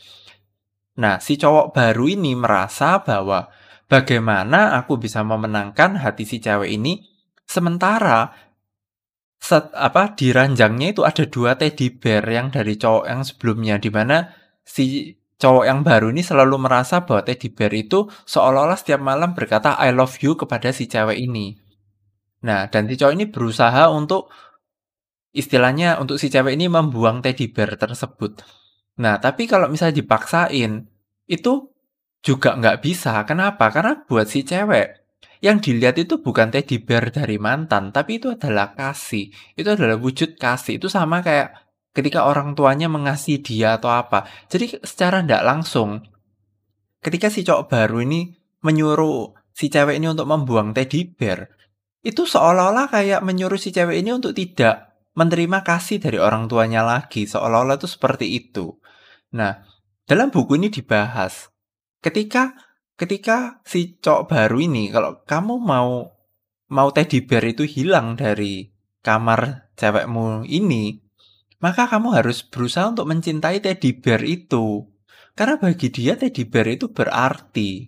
Nah, 0.97 1.21
si 1.21 1.37
cowok 1.37 1.73
baru 1.73 2.05
ini 2.09 2.33
merasa 2.33 3.01
bahwa 3.05 3.49
bagaimana 3.85 4.77
aku 4.81 4.97
bisa 4.97 5.21
memenangkan 5.21 6.01
hati 6.01 6.25
si 6.25 6.37
cewek 6.41 6.69
ini 6.73 7.05
sementara 7.45 8.33
set, 9.37 9.69
apa 9.73 10.17
di 10.17 10.33
ranjangnya 10.33 10.93
itu 10.93 11.01
ada 11.05 11.23
dua 11.29 11.57
teddy 11.57 11.93
bear 11.93 12.25
yang 12.25 12.49
dari 12.49 12.77
cowok 12.77 13.05
yang 13.05 13.21
sebelumnya 13.21 13.75
di 13.77 13.89
mana 13.93 14.33
si 14.65 15.13
cowok 15.37 15.65
yang 15.69 15.85
baru 15.85 16.09
ini 16.09 16.25
selalu 16.25 16.57
merasa 16.57 17.05
bahwa 17.05 17.25
teddy 17.25 17.53
bear 17.53 17.73
itu 17.77 18.09
seolah-olah 18.25 18.77
setiap 18.77 19.01
malam 19.01 19.37
berkata 19.37 19.77
I 19.77 19.93
love 19.93 20.17
you 20.21 20.33
kepada 20.37 20.73
si 20.73 20.89
cewek 20.89 21.17
ini. 21.17 21.66
Nah, 22.47 22.71
dan 22.71 22.87
si 22.87 22.95
cowok 22.95 23.13
ini 23.13 23.25
berusaha 23.27 23.91
untuk 23.91 24.31
istilahnya 25.35 25.99
untuk 25.99 26.15
si 26.15 26.31
cewek 26.31 26.55
ini 26.55 26.71
membuang 26.71 27.19
teddy 27.19 27.51
bear 27.51 27.75
tersebut. 27.75 28.39
Nah, 29.03 29.19
tapi 29.19 29.45
kalau 29.45 29.67
misalnya 29.67 29.99
dipaksain, 29.99 30.87
itu 31.27 31.53
juga 32.23 32.55
nggak 32.55 32.79
bisa. 32.79 33.19
Kenapa? 33.27 33.67
Karena 33.69 33.99
buat 34.07 34.31
si 34.31 34.47
cewek, 34.47 35.05
yang 35.43 35.61
dilihat 35.61 35.99
itu 36.01 36.23
bukan 36.23 36.49
teddy 36.49 36.81
bear 36.81 37.11
dari 37.13 37.37
mantan, 37.37 37.93
tapi 37.93 38.17
itu 38.17 38.33
adalah 38.33 38.73
kasih. 38.73 39.29
Itu 39.53 39.75
adalah 39.75 39.99
wujud 39.99 40.39
kasih. 40.39 40.81
Itu 40.81 40.87
sama 40.89 41.21
kayak 41.21 41.53
ketika 41.93 42.25
orang 42.25 42.57
tuanya 42.57 42.89
mengasihi 42.89 43.43
dia 43.43 43.77
atau 43.77 43.93
apa. 43.93 44.25
Jadi 44.49 44.81
secara 44.81 45.21
tidak 45.21 45.43
langsung, 45.45 46.01
ketika 47.03 47.29
si 47.29 47.45
cowok 47.45 47.69
baru 47.69 48.01
ini 48.01 48.33
menyuruh 48.65 49.37
si 49.53 49.69
cewek 49.69 50.01
ini 50.01 50.09
untuk 50.09 50.25
membuang 50.25 50.73
teddy 50.73 51.13
bear, 51.13 51.56
itu 52.07 52.23
seolah-olah 52.23 52.87
kayak 52.87 53.19
menyuruh 53.19 53.59
si 53.59 53.75
cewek 53.75 53.99
ini 53.99 54.15
untuk 54.15 54.31
tidak 54.31 54.95
menerima 55.19 55.59
kasih 55.67 55.99
dari 55.99 56.15
orang 56.15 56.47
tuanya 56.47 56.87
lagi. 56.87 57.27
Seolah-olah 57.27 57.75
itu 57.75 57.89
seperti 57.91 58.31
itu. 58.31 58.79
Nah, 59.35 59.59
dalam 60.07 60.31
buku 60.31 60.55
ini 60.55 60.71
dibahas, 60.71 61.51
ketika 61.99 62.55
ketika 62.95 63.59
si 63.67 63.99
cowok 63.99 64.31
baru 64.31 64.57
ini, 64.63 64.87
kalau 64.87 65.19
kamu 65.27 65.59
mau 65.59 66.15
mau 66.71 66.87
teddy 66.95 67.27
bear 67.27 67.43
itu 67.43 67.67
hilang 67.67 68.15
dari 68.15 68.71
kamar 69.03 69.73
cewekmu 69.75 70.47
ini, 70.47 71.03
maka 71.59 71.91
kamu 71.91 72.15
harus 72.15 72.47
berusaha 72.47 72.87
untuk 72.87 73.11
mencintai 73.11 73.59
teddy 73.59 73.99
bear 73.99 74.23
itu. 74.23 74.87
Karena 75.35 75.59
bagi 75.59 75.91
dia 75.91 76.15
teddy 76.15 76.47
bear 76.47 76.71
itu 76.71 76.87
berarti. 76.87 77.83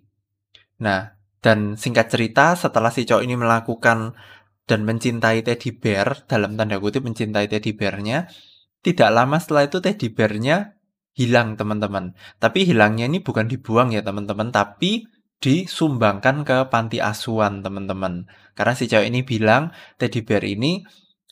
Nah, 0.84 1.19
dan 1.39 1.79
singkat 1.79 2.12
cerita 2.12 2.55
setelah 2.55 2.91
si 2.91 3.08
cowok 3.08 3.24
ini 3.24 3.36
melakukan 3.39 4.15
dan 4.69 4.86
mencintai 4.86 5.41
teddy 5.41 5.74
bear, 5.74 6.29
dalam 6.29 6.53
tanda 6.60 6.77
kutip 6.77 7.01
mencintai 7.01 7.50
teddy 7.50 7.74
bearnya, 7.74 8.29
tidak 8.86 9.10
lama 9.10 9.41
setelah 9.41 9.65
itu 9.65 9.81
teddy 9.81 10.13
bearnya 10.13 10.77
hilang 11.17 11.58
teman-teman. 11.58 12.13
Tapi 12.38 12.69
hilangnya 12.69 13.10
ini 13.10 13.19
bukan 13.19 13.50
dibuang 13.50 13.91
ya 13.96 14.05
teman-teman, 14.05 14.53
tapi 14.53 15.10
disumbangkan 15.39 16.43
ke 16.43 16.58
panti 16.67 17.00
asuhan 17.00 17.63
teman-teman. 17.63 18.27
Karena 18.53 18.74
si 18.75 18.86
cowok 18.91 19.05
ini 19.08 19.19
bilang 19.24 19.72
teddy 19.98 20.22
bear 20.22 20.43
ini 20.43 20.84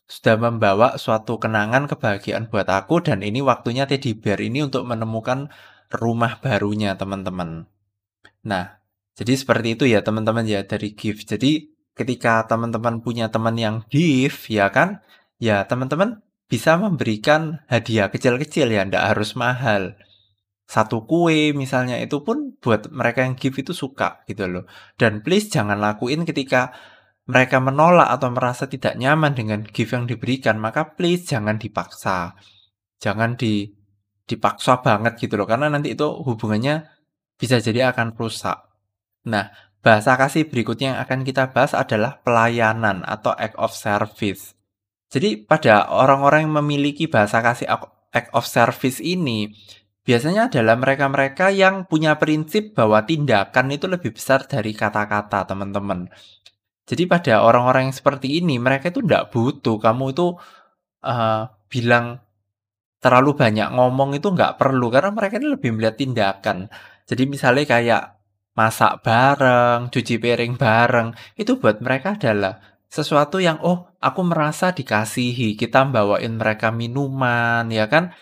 sudah 0.08 0.40
membawa 0.40 0.96
suatu 0.96 1.36
kenangan 1.36 1.92
kebahagiaan 1.92 2.48
buat 2.48 2.72
aku 2.72 3.04
dan 3.04 3.20
ini 3.20 3.44
waktunya 3.44 3.84
teddy 3.84 4.16
bear 4.16 4.40
ini 4.40 4.64
untuk 4.64 4.88
menemukan 4.88 5.52
rumah 5.92 6.40
barunya 6.40 6.96
teman-teman. 6.96 7.68
Nah, 8.48 8.77
jadi 9.18 9.34
seperti 9.34 9.68
itu 9.74 9.90
ya 9.90 10.06
teman-teman 10.06 10.46
ya 10.46 10.62
dari 10.62 10.94
gift. 10.94 11.26
Jadi 11.26 11.74
ketika 11.98 12.46
teman-teman 12.46 13.02
punya 13.02 13.34
teman 13.34 13.58
yang 13.58 13.82
gift 13.90 14.54
ya 14.54 14.70
kan, 14.70 15.02
ya 15.42 15.66
teman-teman 15.66 16.22
bisa 16.46 16.78
memberikan 16.78 17.66
hadiah 17.66 18.14
kecil-kecil 18.14 18.70
ya, 18.70 18.86
ndak 18.86 19.18
harus 19.18 19.34
mahal. 19.34 19.98
Satu 20.70 21.10
kue 21.10 21.56
misalnya 21.58 21.98
itu 21.98 22.22
pun 22.22 22.54
buat 22.62 22.94
mereka 22.94 23.26
yang 23.26 23.34
gift 23.34 23.58
itu 23.58 23.74
suka 23.74 24.22
gitu 24.30 24.46
loh. 24.46 24.64
Dan 24.94 25.26
please 25.26 25.50
jangan 25.50 25.82
lakuin 25.82 26.22
ketika 26.22 26.78
mereka 27.26 27.58
menolak 27.58 28.14
atau 28.14 28.30
merasa 28.30 28.70
tidak 28.70 28.96
nyaman 29.02 29.34
dengan 29.34 29.66
gift 29.66 29.98
yang 29.98 30.06
diberikan, 30.06 30.62
maka 30.62 30.94
please 30.94 31.26
jangan 31.26 31.58
dipaksa. 31.58 32.38
Jangan 33.02 33.34
di 33.34 33.74
dipaksa 34.28 34.84
banget 34.86 35.18
gitu 35.18 35.40
loh, 35.40 35.48
karena 35.50 35.72
nanti 35.74 35.96
itu 35.96 36.06
hubungannya 36.06 36.86
bisa 37.40 37.58
jadi 37.64 37.90
akan 37.92 38.14
rusak. 38.14 38.67
Nah, 39.28 39.52
bahasa 39.84 40.16
kasih 40.16 40.48
berikutnya 40.48 40.96
yang 40.96 41.00
akan 41.04 41.28
kita 41.28 41.52
bahas 41.52 41.76
adalah 41.76 42.24
pelayanan 42.24 43.04
atau 43.04 43.36
act 43.36 43.60
of 43.60 43.76
service. 43.76 44.56
Jadi 45.12 45.44
pada 45.44 45.88
orang-orang 45.88 46.48
yang 46.48 46.64
memiliki 46.64 47.12
bahasa 47.12 47.44
kasih 47.44 47.68
act 48.12 48.32
of 48.32 48.48
service 48.48 49.04
ini, 49.04 49.52
biasanya 50.08 50.48
adalah 50.48 50.80
mereka-mereka 50.80 51.52
yang 51.52 51.84
punya 51.88 52.16
prinsip 52.16 52.76
bahwa 52.76 53.04
tindakan 53.04 53.72
itu 53.72 53.88
lebih 53.92 54.16
besar 54.16 54.48
dari 54.48 54.72
kata-kata, 54.72 55.44
teman-teman. 55.48 56.08
Jadi 56.88 57.04
pada 57.04 57.44
orang-orang 57.44 57.92
yang 57.92 57.96
seperti 57.96 58.40
ini, 58.40 58.56
mereka 58.60 58.92
itu 58.92 59.04
tidak 59.04 59.36
butuh 59.36 59.76
kamu 59.76 60.16
itu 60.16 60.40
uh, 61.04 61.52
bilang 61.68 62.24
terlalu 63.04 63.36
banyak 63.38 63.70
ngomong 63.76 64.18
itu 64.18 64.34
nggak 64.34 64.58
perlu 64.58 64.90
karena 64.90 65.12
mereka 65.14 65.36
ini 65.38 65.48
lebih 65.52 65.70
melihat 65.76 65.96
tindakan. 66.00 66.72
Jadi 67.08 67.24
misalnya 67.28 67.64
kayak 67.68 68.17
masak 68.58 69.06
bareng, 69.06 69.94
cuci 69.94 70.18
piring 70.18 70.58
bareng, 70.58 71.14
itu 71.38 71.62
buat 71.62 71.78
mereka 71.78 72.18
adalah 72.18 72.58
sesuatu 72.90 73.38
yang, 73.38 73.62
"Oh, 73.62 73.94
aku 74.02 74.26
merasa 74.26 74.74
dikasihi." 74.74 75.54
Kita 75.54 75.86
bawain 75.86 76.34
mereka 76.42 76.74
minuman, 76.74 77.70
ya 77.70 77.86
kan. 77.86 78.18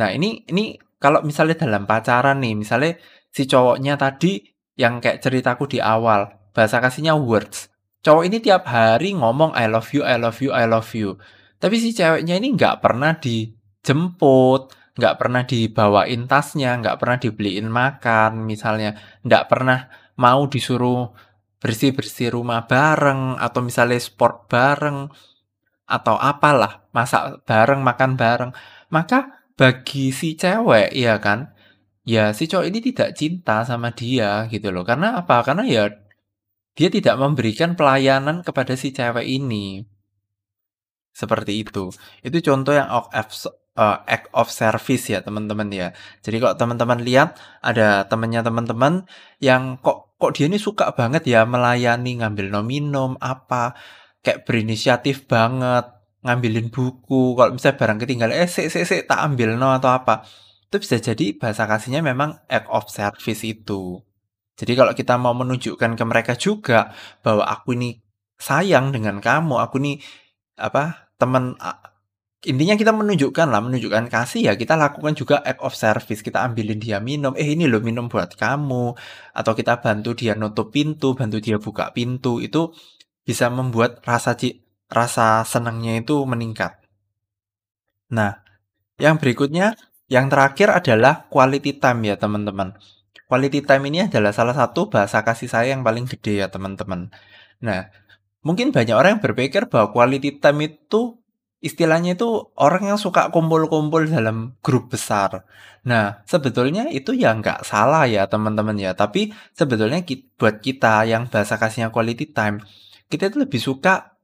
Nah, 0.00 0.08
ini 0.08 0.48
ini 0.48 0.80
kalau 0.96 1.20
misalnya 1.20 1.68
dalam 1.68 1.84
pacaran 1.84 2.40
nih, 2.40 2.56
misalnya 2.56 2.96
si 3.28 3.44
cowoknya 3.44 4.00
tadi 4.00 4.40
yang 4.80 5.04
kayak 5.04 5.20
ceritaku 5.20 5.68
di 5.68 5.78
awal, 5.84 6.32
bahasa 6.56 6.80
kasihnya 6.80 7.12
words. 7.12 7.68
Cowok 8.02 8.24
ini 8.26 8.40
tiap 8.40 8.66
hari 8.66 9.12
ngomong, 9.12 9.52
"I 9.52 9.68
love 9.68 9.92
you, 9.92 10.02
I 10.02 10.16
love 10.16 10.40
you, 10.40 10.50
I 10.50 10.64
love 10.64 10.90
you." 10.96 11.20
Tapi 11.60 11.76
si 11.78 11.94
ceweknya 11.94 12.40
ini 12.40 12.56
nggak 12.56 12.82
pernah 12.82 13.14
dijemput, 13.20 14.81
nggak 14.92 15.16
pernah 15.16 15.42
dibawain 15.48 16.28
tasnya, 16.28 16.76
nggak 16.80 16.96
pernah 17.00 17.16
dibeliin 17.16 17.68
makan 17.68 18.44
misalnya, 18.44 18.96
nggak 19.24 19.48
pernah 19.48 19.88
mau 20.20 20.44
disuruh 20.44 21.12
bersih-bersih 21.62 22.34
rumah 22.34 22.66
bareng, 22.68 23.40
atau 23.40 23.60
misalnya 23.64 23.96
sport 24.02 24.50
bareng, 24.50 25.08
atau 25.88 26.16
apalah, 26.18 26.88
masak 26.92 27.44
bareng, 27.48 27.80
makan 27.80 28.18
bareng. 28.18 28.50
Maka 28.92 29.44
bagi 29.56 30.12
si 30.12 30.34
cewek, 30.36 30.92
ya 30.92 31.16
kan, 31.22 31.52
ya 32.04 32.34
si 32.36 32.50
cowok 32.50 32.66
ini 32.68 32.78
tidak 32.82 33.14
cinta 33.16 33.64
sama 33.64 33.94
dia 33.94 34.48
gitu 34.52 34.68
loh. 34.74 34.84
Karena 34.84 35.20
apa? 35.20 35.40
Karena 35.46 35.64
ya 35.64 35.88
dia 36.72 36.88
tidak 36.88 37.16
memberikan 37.20 37.76
pelayanan 37.76 38.40
kepada 38.44 38.76
si 38.76 38.92
cewek 38.92 39.24
ini. 39.24 39.84
Seperti 41.12 41.60
itu. 41.60 41.92
Itu 42.24 42.38
contoh 42.40 42.72
yang 42.72 42.88
uh, 43.76 44.04
act 44.04 44.28
of 44.36 44.48
service 44.52 45.08
ya 45.08 45.24
teman-teman 45.24 45.68
ya. 45.72 45.88
Jadi 46.20 46.36
kok 46.42 46.56
teman-teman 46.60 47.00
lihat 47.00 47.38
ada 47.64 48.04
temannya 48.08 48.40
teman-teman 48.44 49.08
yang 49.40 49.80
kok 49.80 50.12
kok 50.20 50.32
dia 50.36 50.46
ini 50.46 50.60
suka 50.60 50.92
banget 50.94 51.26
ya 51.26 51.42
melayani 51.48 52.22
ngambil 52.22 52.46
no 52.52 52.60
minum 52.62 53.18
apa 53.18 53.74
kayak 54.22 54.46
berinisiatif 54.46 55.26
banget 55.26 55.88
ngambilin 56.22 56.70
buku. 56.70 57.34
Kalau 57.34 57.50
misalnya 57.54 57.78
barang 57.80 57.98
ketinggalan 58.02 58.36
eh 58.38 58.48
sik 58.48 58.70
sik 58.70 58.84
sik 58.86 59.02
tak 59.10 59.20
ambil 59.20 59.58
no 59.58 59.74
atau 59.74 59.90
apa. 59.90 60.22
Itu 60.70 60.80
bisa 60.80 60.96
jadi 61.02 61.36
bahasa 61.36 61.68
kasihnya 61.68 62.00
memang 62.00 62.40
act 62.48 62.68
of 62.72 62.88
service 62.88 63.44
itu. 63.44 64.00
Jadi 64.56 64.72
kalau 64.78 64.92
kita 64.92 65.16
mau 65.16 65.34
menunjukkan 65.34 65.96
ke 65.96 66.04
mereka 66.06 66.32
juga 66.36 66.92
bahwa 67.24 67.44
aku 67.48 67.74
ini 67.76 67.98
sayang 68.36 68.92
dengan 68.92 69.18
kamu 69.22 69.58
aku 69.58 69.78
ini 69.80 70.02
apa 70.58 71.12
teman 71.16 71.56
intinya 72.42 72.74
kita 72.74 72.90
menunjukkan 72.90 73.46
lah 73.46 73.62
menunjukkan 73.62 74.10
kasih 74.10 74.50
ya. 74.50 74.52
Kita 74.58 74.74
lakukan 74.74 75.14
juga 75.14 75.38
act 75.46 75.62
of 75.62 75.74
service. 75.78 76.20
Kita 76.26 76.42
ambilin 76.42 76.78
dia 76.82 76.98
minum. 76.98 77.32
Eh 77.38 77.54
ini 77.54 77.70
loh 77.70 77.78
minum 77.78 78.10
buat 78.10 78.34
kamu. 78.34 78.98
Atau 79.34 79.52
kita 79.54 79.78
bantu 79.78 80.18
dia 80.18 80.34
nutup 80.34 80.74
pintu 80.74 81.14
bantu 81.14 81.38
dia 81.38 81.62
buka 81.62 81.94
pintu. 81.94 82.42
Itu 82.42 82.74
bisa 83.22 83.46
membuat 83.48 84.02
rasa 84.02 84.34
rasa 84.90 85.46
senangnya 85.46 86.02
itu 86.02 86.18
meningkat. 86.26 86.82
Nah 88.10 88.42
yang 88.98 89.16
berikutnya 89.16 89.78
yang 90.10 90.28
terakhir 90.28 90.68
adalah 90.68 91.30
quality 91.30 91.78
time 91.78 92.12
ya 92.12 92.18
teman-teman. 92.18 92.76
Quality 93.30 93.64
time 93.64 93.88
ini 93.88 93.98
adalah 94.10 94.34
salah 94.36 94.52
satu 94.52 94.92
bahasa 94.92 95.24
kasih 95.24 95.48
saya 95.48 95.72
yang 95.72 95.80
paling 95.80 96.04
gede 96.04 96.44
ya 96.44 96.52
teman-teman. 96.52 97.08
Nah 97.64 97.88
mungkin 98.44 98.74
banyak 98.74 98.92
orang 98.92 99.16
yang 99.16 99.22
berpikir 99.24 99.70
bahwa 99.70 99.94
quality 99.94 100.42
time 100.42 100.68
itu 100.68 101.21
istilahnya 101.62 102.18
itu 102.18 102.26
orang 102.58 102.90
yang 102.90 102.98
suka 102.98 103.30
kumpul-kumpul 103.30 104.10
dalam 104.10 104.58
grup 104.60 104.90
besar. 104.90 105.46
Nah, 105.86 106.26
sebetulnya 106.26 106.90
itu 106.90 107.14
ya 107.14 107.30
nggak 107.38 107.62
salah 107.62 108.04
ya 108.10 108.26
teman-teman 108.26 108.74
ya. 108.76 108.92
Tapi 108.98 109.30
sebetulnya 109.54 110.02
buat 110.34 110.58
kita 110.58 111.06
yang 111.06 111.30
bahasa 111.30 111.54
kasihnya 111.62 111.94
quality 111.94 112.34
time, 112.34 112.58
kita 113.06 113.30
itu 113.30 113.38
lebih 113.46 113.62
suka 113.62 114.18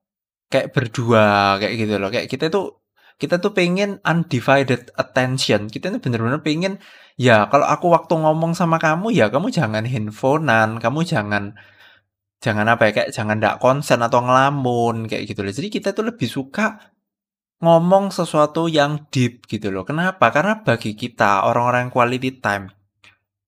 kayak 0.51 0.75
berdua 0.75 1.57
kayak 1.63 1.75
gitu 1.79 1.95
loh. 2.03 2.11
Kayak 2.11 2.27
kita 2.27 2.51
tuh 2.51 2.83
kita 3.23 3.39
tuh 3.39 3.55
pengen 3.55 4.03
undivided 4.03 4.91
attention. 4.99 5.71
Kita 5.71 5.95
tuh 5.95 6.03
bener-bener 6.03 6.43
pengen 6.43 6.83
ya 7.15 7.47
kalau 7.51 7.67
aku 7.71 7.87
waktu 7.95 8.15
ngomong 8.19 8.59
sama 8.59 8.83
kamu 8.83 9.15
ya 9.15 9.31
kamu 9.31 9.55
jangan 9.55 9.87
handphonean, 9.87 10.83
kamu 10.83 11.07
jangan 11.07 11.55
jangan 12.43 12.67
apa 12.71 12.91
ya 12.91 12.93
kayak 12.95 13.11
jangan 13.15 13.39
ndak 13.43 13.59
konsen 13.63 13.99
atau 14.03 14.23
ngelamun 14.27 15.07
kayak 15.11 15.27
gitu 15.31 15.43
loh. 15.47 15.55
Jadi 15.55 15.69
kita 15.71 15.95
tuh 15.95 16.07
lebih 16.11 16.27
suka 16.31 16.98
ngomong 17.59 18.15
sesuatu 18.15 18.71
yang 18.71 19.11
deep 19.11 19.47
gitu 19.51 19.75
loh. 19.75 19.83
Kenapa? 19.83 20.31
Karena 20.31 20.63
bagi 20.63 20.95
kita 20.95 21.43
orang-orang 21.47 21.91
quality 21.91 22.39
time, 22.39 22.71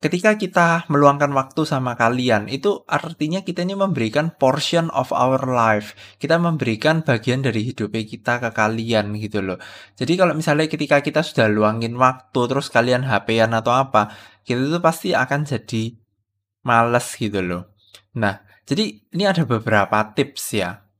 ketika 0.02 0.34
kita 0.34 0.68
meluangkan 0.90 1.30
waktu 1.30 1.62
sama 1.62 1.94
kalian, 1.94 2.50
itu 2.50 2.82
artinya 2.90 3.46
kita 3.46 3.62
ini 3.62 3.78
memberikan 3.78 4.34
portion 4.34 4.90
of 4.90 5.14
our 5.14 5.38
life. 5.46 5.94
Kita 6.18 6.42
memberikan 6.42 7.06
bagian 7.06 7.46
dari 7.46 7.62
hidupnya 7.62 8.02
kita 8.02 8.42
ke 8.42 8.50
kalian 8.50 9.14
gitu 9.20 9.44
loh. 9.46 9.58
Jadi 9.94 10.18
kalau 10.18 10.34
misalnya 10.34 10.66
ketika 10.66 10.98
kita 11.04 11.22
sudah 11.22 11.46
luangin 11.46 11.94
waktu, 11.94 12.40
terus 12.50 12.66
kalian 12.72 13.06
HP-an 13.06 13.54
atau 13.54 13.70
apa, 13.76 14.10
kita 14.42 14.58
itu 14.58 14.80
pasti 14.82 15.14
akan 15.14 15.46
jadi 15.46 15.94
males 16.66 17.06
gitu 17.14 17.40
loh. 17.44 17.62
Nah, 18.18 18.42
jadi 18.66 18.90
ini 19.14 19.24
ada 19.28 19.46
beberapa 19.46 20.02
tips 20.18 20.44
ya 20.58 20.90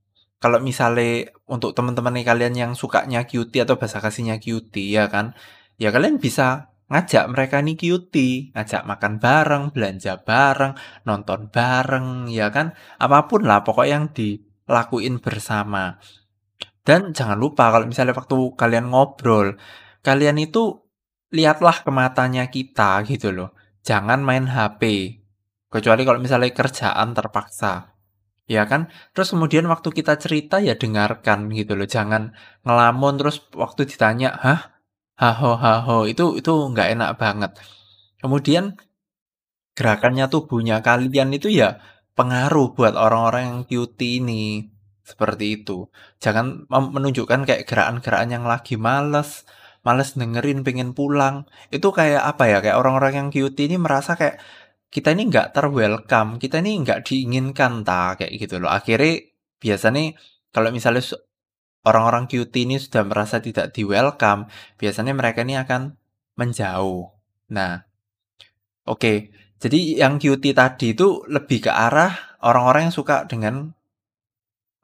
kalau 0.41 0.57
misalnya 0.65 1.29
untuk 1.51 1.75
teman-teman 1.75 2.15
nih 2.15 2.27
kalian 2.27 2.55
yang 2.55 2.73
sukanya 2.79 3.27
cutie 3.27 3.67
atau 3.67 3.75
bahasa 3.75 3.99
kasihnya 3.99 4.39
cutie 4.39 4.95
ya 4.95 5.11
kan, 5.11 5.35
ya 5.83 5.91
kalian 5.91 6.23
bisa 6.23 6.71
ngajak 6.91 7.27
mereka 7.31 7.59
nih 7.63 7.75
cutie, 7.79 8.55
ngajak 8.55 8.83
makan 8.87 9.19
bareng, 9.19 9.65
belanja 9.75 10.23
bareng, 10.23 10.79
nonton 11.07 11.51
bareng, 11.51 12.31
ya 12.31 12.55
kan, 12.55 12.75
apa 12.99 13.27
pun 13.31 13.47
lah 13.47 13.63
pokok 13.67 13.87
yang 13.87 14.11
dilakuin 14.15 15.19
bersama. 15.19 15.99
Dan 16.87 17.15
jangan 17.15 17.39
lupa 17.39 17.71
kalau 17.71 17.87
misalnya 17.87 18.15
waktu 18.15 18.39
kalian 18.59 18.91
ngobrol, 18.91 19.55
kalian 20.03 20.39
itu 20.43 20.83
lihatlah 21.31 21.87
ke 21.87 21.91
matanya 21.95 22.51
kita 22.51 23.03
gitu 23.07 23.31
loh. 23.31 23.55
Jangan 23.87 24.21
main 24.21 24.51
HP. 24.51 24.83
Kecuali 25.71 26.03
kalau 26.03 26.19
misalnya 26.19 26.51
kerjaan 26.51 27.15
terpaksa. 27.15 27.90
Ya 28.51 28.67
kan? 28.67 28.91
Terus 29.15 29.31
kemudian 29.31 29.71
waktu 29.71 29.89
kita 29.95 30.19
cerita 30.19 30.59
ya 30.59 30.75
dengarkan 30.75 31.55
gitu 31.55 31.79
loh, 31.79 31.87
jangan 31.87 32.35
ngelamun 32.67 33.15
terus 33.23 33.37
waktu 33.55 33.87
ditanya, 33.87 34.35
"Hah? 34.43 34.61
Haho 35.23 35.55
haho." 35.55 35.99
Itu 36.11 36.35
itu 36.41 36.51
nggak 36.51 36.89
enak 36.99 37.11
banget. 37.23 37.51
Kemudian 38.19 38.75
gerakannya 39.79 40.27
tubuhnya 40.27 40.83
kalian 40.83 41.31
itu 41.39 41.49
ya 41.61 41.79
pengaruh 42.19 42.75
buat 42.75 42.95
orang-orang 42.99 43.43
yang 43.47 43.61
cutie 43.71 44.19
ini. 44.19 44.67
Seperti 45.07 45.63
itu. 45.63 45.87
Jangan 46.23 46.67
menunjukkan 46.71 47.47
kayak 47.49 47.63
gerakan-gerakan 47.71 48.31
yang 48.35 48.45
lagi 48.47 48.75
males, 48.79 49.47
males 49.87 50.15
dengerin, 50.15 50.63
pengen 50.67 50.91
pulang. 50.95 51.47
Itu 51.75 51.91
kayak 51.91 52.23
apa 52.31 52.45
ya, 52.51 52.59
kayak 52.63 52.79
orang-orang 52.79 53.13
yang 53.19 53.29
cutie 53.35 53.67
ini 53.71 53.77
merasa 53.81 54.15
kayak 54.15 54.39
kita 54.91 55.15
ini 55.15 55.31
nggak 55.31 55.55
terwelcome, 55.55 56.43
kita 56.43 56.59
ini 56.59 56.83
nggak 56.83 57.07
diinginkan 57.07 57.87
ta 57.87 58.19
kayak 58.19 58.35
gitu 58.37 58.59
loh. 58.59 58.75
Akhirnya 58.75 59.23
biasanya 59.63 60.19
kalau 60.51 60.75
misalnya 60.75 61.03
orang-orang 61.87 62.27
cutie 62.27 62.67
ini 62.67 62.77
sudah 62.77 63.07
merasa 63.07 63.39
tidak 63.39 63.71
di 63.71 63.87
welcome, 63.87 64.51
biasanya 64.77 65.15
mereka 65.15 65.47
ini 65.47 65.57
akan 65.57 65.95
menjauh. 66.35 67.07
Nah, 67.55 67.87
oke. 68.87 68.99
Okay. 68.99 69.19
Jadi 69.61 70.01
yang 70.01 70.17
cutie 70.17 70.57
tadi 70.57 70.97
itu 70.97 71.21
lebih 71.29 71.69
ke 71.69 71.73
arah 71.73 72.41
orang-orang 72.41 72.89
yang 72.89 72.97
suka 72.97 73.29
dengan 73.29 73.77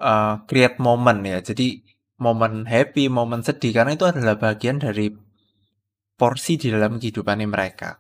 uh, 0.04 0.44
create 0.44 0.76
moment 0.76 1.20
ya. 1.24 1.40
Jadi 1.40 1.80
momen 2.20 2.68
happy, 2.68 3.08
momen 3.08 3.40
sedih 3.40 3.72
karena 3.72 3.96
itu 3.96 4.04
adalah 4.04 4.36
bagian 4.36 4.76
dari 4.76 5.08
porsi 6.16 6.60
di 6.60 6.68
dalam 6.68 7.00
kehidupan 7.00 7.40
mereka. 7.48 7.96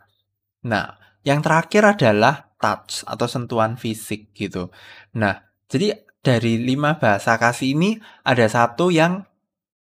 Nah, 0.68 0.88
yang 1.26 1.42
terakhir 1.42 1.82
adalah 1.98 2.54
touch 2.62 3.02
atau 3.02 3.26
sentuhan 3.26 3.74
fisik 3.74 4.30
gitu. 4.30 4.70
Nah, 5.18 5.42
jadi 5.66 6.06
dari 6.22 6.62
lima 6.62 7.02
bahasa 7.02 7.34
kasih 7.34 7.74
ini 7.74 7.98
ada 8.22 8.46
satu 8.46 8.94
yang 8.94 9.26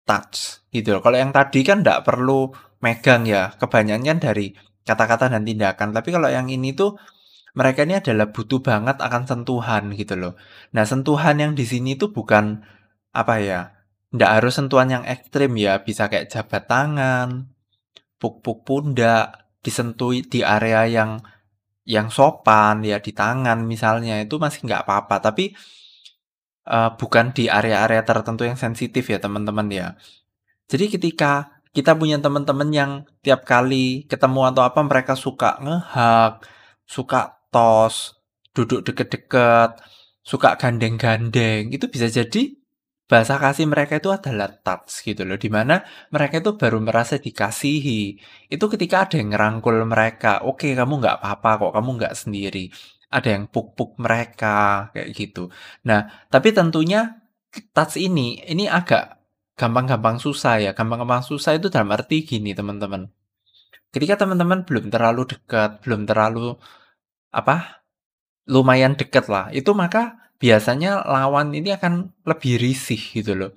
touch 0.05 0.61
gitu 0.69 1.01
Kalau 1.01 1.17
yang 1.17 1.33
tadi 1.33 1.65
kan 1.65 1.81
tidak 1.85 2.05
perlu 2.05 2.49
megang 2.81 3.29
ya, 3.29 3.53
kebanyakan 3.57 4.17
dari 4.17 4.57
kata-kata 4.85 5.29
dan 5.29 5.45
tindakan. 5.45 5.93
Tapi 5.93 6.09
kalau 6.09 6.29
yang 6.29 6.49
ini 6.49 6.73
tuh 6.73 6.97
mereka 7.55 7.87
ini 7.87 7.97
adalah 7.97 8.29
butuh 8.29 8.59
banget 8.61 8.99
akan 8.99 9.23
sentuhan 9.25 9.93
gitu 9.93 10.17
loh. 10.17 10.33
Nah, 10.73 10.83
sentuhan 10.83 11.39
yang 11.39 11.53
di 11.53 11.63
sini 11.63 11.95
tuh 11.95 12.09
bukan 12.09 12.65
apa 13.15 13.35
ya? 13.39 13.59
Tidak 14.11 14.31
harus 14.41 14.57
sentuhan 14.57 14.91
yang 14.91 15.03
ekstrim 15.07 15.55
ya, 15.55 15.81
bisa 15.81 16.11
kayak 16.11 16.29
jabat 16.29 16.67
tangan, 16.67 17.53
puk-puk 18.19 18.67
pundak, 18.67 19.45
disentuh 19.65 20.13
di 20.21 20.45
area 20.45 20.85
yang 20.85 21.23
yang 21.85 22.09
sopan 22.09 22.81
ya 22.81 22.97
di 22.97 23.13
tangan 23.13 23.61
misalnya 23.63 24.19
itu 24.25 24.41
masih 24.41 24.65
nggak 24.65 24.89
apa-apa 24.89 25.21
tapi 25.21 25.53
uh, 26.65 26.97
bukan 26.97 27.31
di 27.31 27.45
area-area 27.45 28.01
tertentu 28.01 28.43
yang 28.43 28.57
sensitif 28.57 29.05
ya 29.07 29.21
teman-teman 29.21 29.69
ya. 29.69 29.87
Jadi 30.65 30.97
ketika 30.97 31.61
kita 31.75 31.93
punya 31.93 32.17
teman-teman 32.17 32.69
yang 32.73 32.91
tiap 33.21 33.45
kali 33.45 34.09
ketemu 34.09 34.49
atau 34.49 34.63
apa 34.65 34.81
mereka 34.81 35.13
suka 35.13 35.61
ngehak, 35.61 36.41
suka 36.89 37.37
tos, 37.53 38.17
duduk 38.55 38.81
deket-deket, 38.81 39.77
suka 40.25 40.57
gandeng-gandeng, 40.57 41.69
itu 41.69 41.85
bisa 41.91 42.09
jadi 42.09 42.57
bahasa 43.05 43.37
kasih 43.37 43.69
mereka 43.69 44.01
itu 44.01 44.09
adalah 44.09 44.49
touch 44.49 45.05
gitu 45.05 45.21
loh, 45.29 45.37
di 45.37 45.49
mana 45.53 45.85
mereka 46.09 46.41
itu 46.41 46.57
baru 46.57 46.81
merasa 46.81 47.21
dikasihi. 47.21 48.17
Itu 48.49 48.65
ketika 48.73 49.05
ada 49.05 49.15
yang 49.21 49.29
ngerangkul 49.33 49.77
mereka, 49.85 50.41
oke 50.41 50.65
kamu 50.73 50.93
nggak 51.01 51.15
apa-apa 51.21 51.49
kok, 51.61 51.71
kamu 51.77 51.89
nggak 52.01 52.15
sendiri. 52.17 52.65
Ada 53.13 53.37
yang 53.37 53.45
puk-puk 53.53 54.01
mereka, 54.01 54.89
kayak 54.91 55.09
gitu. 55.13 55.53
Nah, 55.85 56.25
tapi 56.33 56.49
tentunya 56.51 57.21
touch 57.71 57.95
ini, 58.01 58.41
ini 58.49 58.65
agak 58.65 59.21
gampang-gampang 59.55 60.17
susah 60.17 60.59
ya. 60.59 60.71
Gampang-gampang 60.73 61.23
susah 61.23 61.55
itu 61.55 61.69
dalam 61.69 61.93
arti 61.93 62.25
gini 62.25 62.51
teman-teman. 62.57 63.07
Ketika 63.93 64.25
teman-teman 64.25 64.67
belum 64.67 64.91
terlalu 64.91 65.23
dekat, 65.29 65.79
belum 65.85 66.03
terlalu 66.09 66.57
apa 67.31 67.85
lumayan 68.49 68.97
dekat 68.99 69.29
lah, 69.31 69.53
itu 69.55 69.71
maka 69.71 70.24
biasanya 70.45 71.01
lawan 71.09 71.57
ini 71.57 71.73
akan 71.73 72.13
lebih 72.21 72.61
risih 72.61 73.01
gitu 73.01 73.33
loh. 73.33 73.51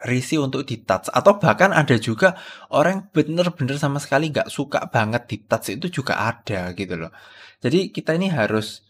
Risih 0.00 0.38
untuk 0.38 0.62
di-touch 0.62 1.10
atau 1.10 1.42
bahkan 1.42 1.74
ada 1.74 1.98
juga 1.98 2.38
orang 2.70 3.10
bener-bener 3.10 3.74
sama 3.74 3.98
sekali 3.98 4.30
nggak 4.30 4.46
suka 4.46 4.86
banget 4.86 5.26
di-touch 5.26 5.74
itu 5.74 6.00
juga 6.00 6.14
ada 6.30 6.70
gitu 6.78 6.94
loh. 6.94 7.10
Jadi 7.58 7.90
kita 7.90 8.14
ini 8.14 8.30
harus 8.30 8.86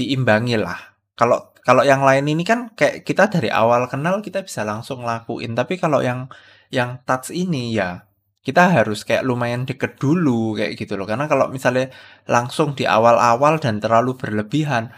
diimbangi 0.00 0.56
lah. 0.56 0.96
Kalau 1.12 1.52
kalau 1.60 1.84
yang 1.84 2.00
lain 2.00 2.24
ini 2.24 2.42
kan 2.42 2.72
kayak 2.72 3.04
kita 3.04 3.28
dari 3.28 3.52
awal 3.52 3.84
kenal 3.92 4.24
kita 4.24 4.40
bisa 4.48 4.64
langsung 4.64 5.04
lakuin, 5.04 5.52
tapi 5.52 5.76
kalau 5.76 6.00
yang 6.00 6.32
yang 6.72 7.04
touch 7.04 7.28
ini 7.36 7.76
ya 7.76 8.08
kita 8.44 8.74
harus 8.80 9.08
kayak 9.08 9.24
lumayan 9.24 9.64
deket 9.64 10.00
dulu 10.00 10.56
kayak 10.56 10.76
gitu 10.80 10.96
loh. 10.96 11.04
Karena 11.04 11.28
kalau 11.28 11.52
misalnya 11.52 11.92
langsung 12.28 12.72
di 12.72 12.84
awal-awal 12.84 13.60
dan 13.60 13.80
terlalu 13.80 14.16
berlebihan, 14.20 14.92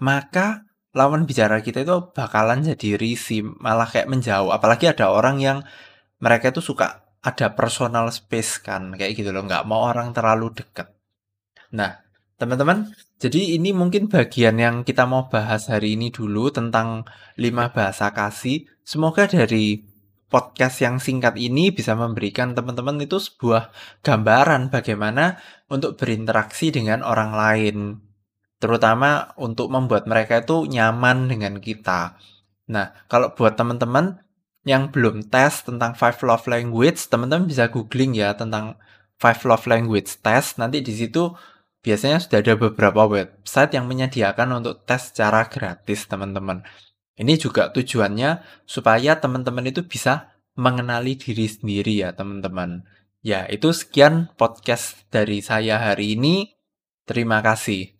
maka 0.00 0.66
lawan 0.90 1.28
bicara 1.28 1.62
kita 1.62 1.86
itu 1.86 2.10
bakalan 2.10 2.66
jadi 2.66 2.98
risih, 2.98 3.46
malah 3.62 3.86
kayak 3.86 4.10
menjauh. 4.10 4.50
Apalagi 4.50 4.90
ada 4.90 5.12
orang 5.14 5.38
yang 5.38 5.58
mereka 6.18 6.50
itu 6.50 6.64
suka 6.64 7.06
ada 7.20 7.52
personal 7.52 8.08
space 8.10 8.64
kan, 8.64 8.96
kayak 8.96 9.14
gitu 9.14 9.30
loh, 9.30 9.44
nggak 9.44 9.68
mau 9.68 9.86
orang 9.86 10.10
terlalu 10.10 10.56
deket. 10.56 10.90
Nah, 11.76 12.00
teman-teman, 12.40 12.90
jadi 13.20 13.60
ini 13.60 13.70
mungkin 13.76 14.08
bagian 14.08 14.56
yang 14.56 14.82
kita 14.82 15.04
mau 15.04 15.28
bahas 15.28 15.68
hari 15.68 15.94
ini 15.94 16.08
dulu 16.10 16.48
tentang 16.50 17.04
lima 17.36 17.70
bahasa 17.70 18.10
kasih. 18.10 18.66
Semoga 18.82 19.28
dari 19.28 19.84
podcast 20.30 20.80
yang 20.80 20.96
singkat 21.02 21.36
ini 21.36 21.74
bisa 21.74 21.92
memberikan 21.92 22.56
teman-teman 22.56 23.02
itu 23.02 23.20
sebuah 23.20 23.74
gambaran 24.00 24.72
bagaimana 24.72 25.36
untuk 25.68 25.98
berinteraksi 25.98 26.72
dengan 26.72 27.02
orang 27.04 27.30
lain 27.34 27.76
terutama 28.60 29.32
untuk 29.40 29.72
membuat 29.72 30.04
mereka 30.04 30.44
itu 30.44 30.68
nyaman 30.68 31.26
dengan 31.26 31.58
kita. 31.58 32.20
Nah, 32.70 32.92
kalau 33.08 33.32
buat 33.34 33.56
teman-teman 33.56 34.20
yang 34.68 34.92
belum 34.92 35.32
tes 35.32 35.64
tentang 35.64 35.96
Five 35.96 36.20
Love 36.20 36.46
Language, 36.46 37.00
teman-teman 37.08 37.48
bisa 37.48 37.72
googling 37.72 38.12
ya 38.12 38.36
tentang 38.36 38.76
Five 39.16 39.40
Love 39.48 39.66
Language 39.66 40.20
Test. 40.20 40.60
Nanti 40.60 40.84
di 40.84 40.92
situ 40.92 41.32
biasanya 41.80 42.20
sudah 42.20 42.38
ada 42.44 42.54
beberapa 42.60 43.08
website 43.08 43.72
yang 43.74 43.88
menyediakan 43.88 44.60
untuk 44.60 44.84
tes 44.84 45.10
secara 45.10 45.48
gratis, 45.48 46.04
teman-teman. 46.04 46.60
Ini 47.16 47.36
juga 47.36 47.72
tujuannya 47.72 48.64
supaya 48.68 49.16
teman-teman 49.16 49.68
itu 49.68 49.84
bisa 49.84 50.36
mengenali 50.56 51.16
diri 51.16 51.48
sendiri 51.48 52.04
ya, 52.04 52.12
teman-teman. 52.12 52.84
Ya, 53.20 53.44
itu 53.48 53.72
sekian 53.72 54.32
podcast 54.40 55.04
dari 55.12 55.44
saya 55.44 55.76
hari 55.80 56.16
ini. 56.16 56.56
Terima 57.04 57.44
kasih. 57.44 57.99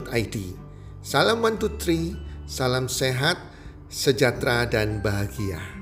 id. 0.00 0.56
Salam 1.04 1.44
one 1.44 1.60
two 1.60 1.76
three, 1.76 2.16
salam 2.48 2.88
sehat, 2.88 3.36
sejahtera 3.92 4.64
dan 4.64 5.04
bahagia. 5.04 5.81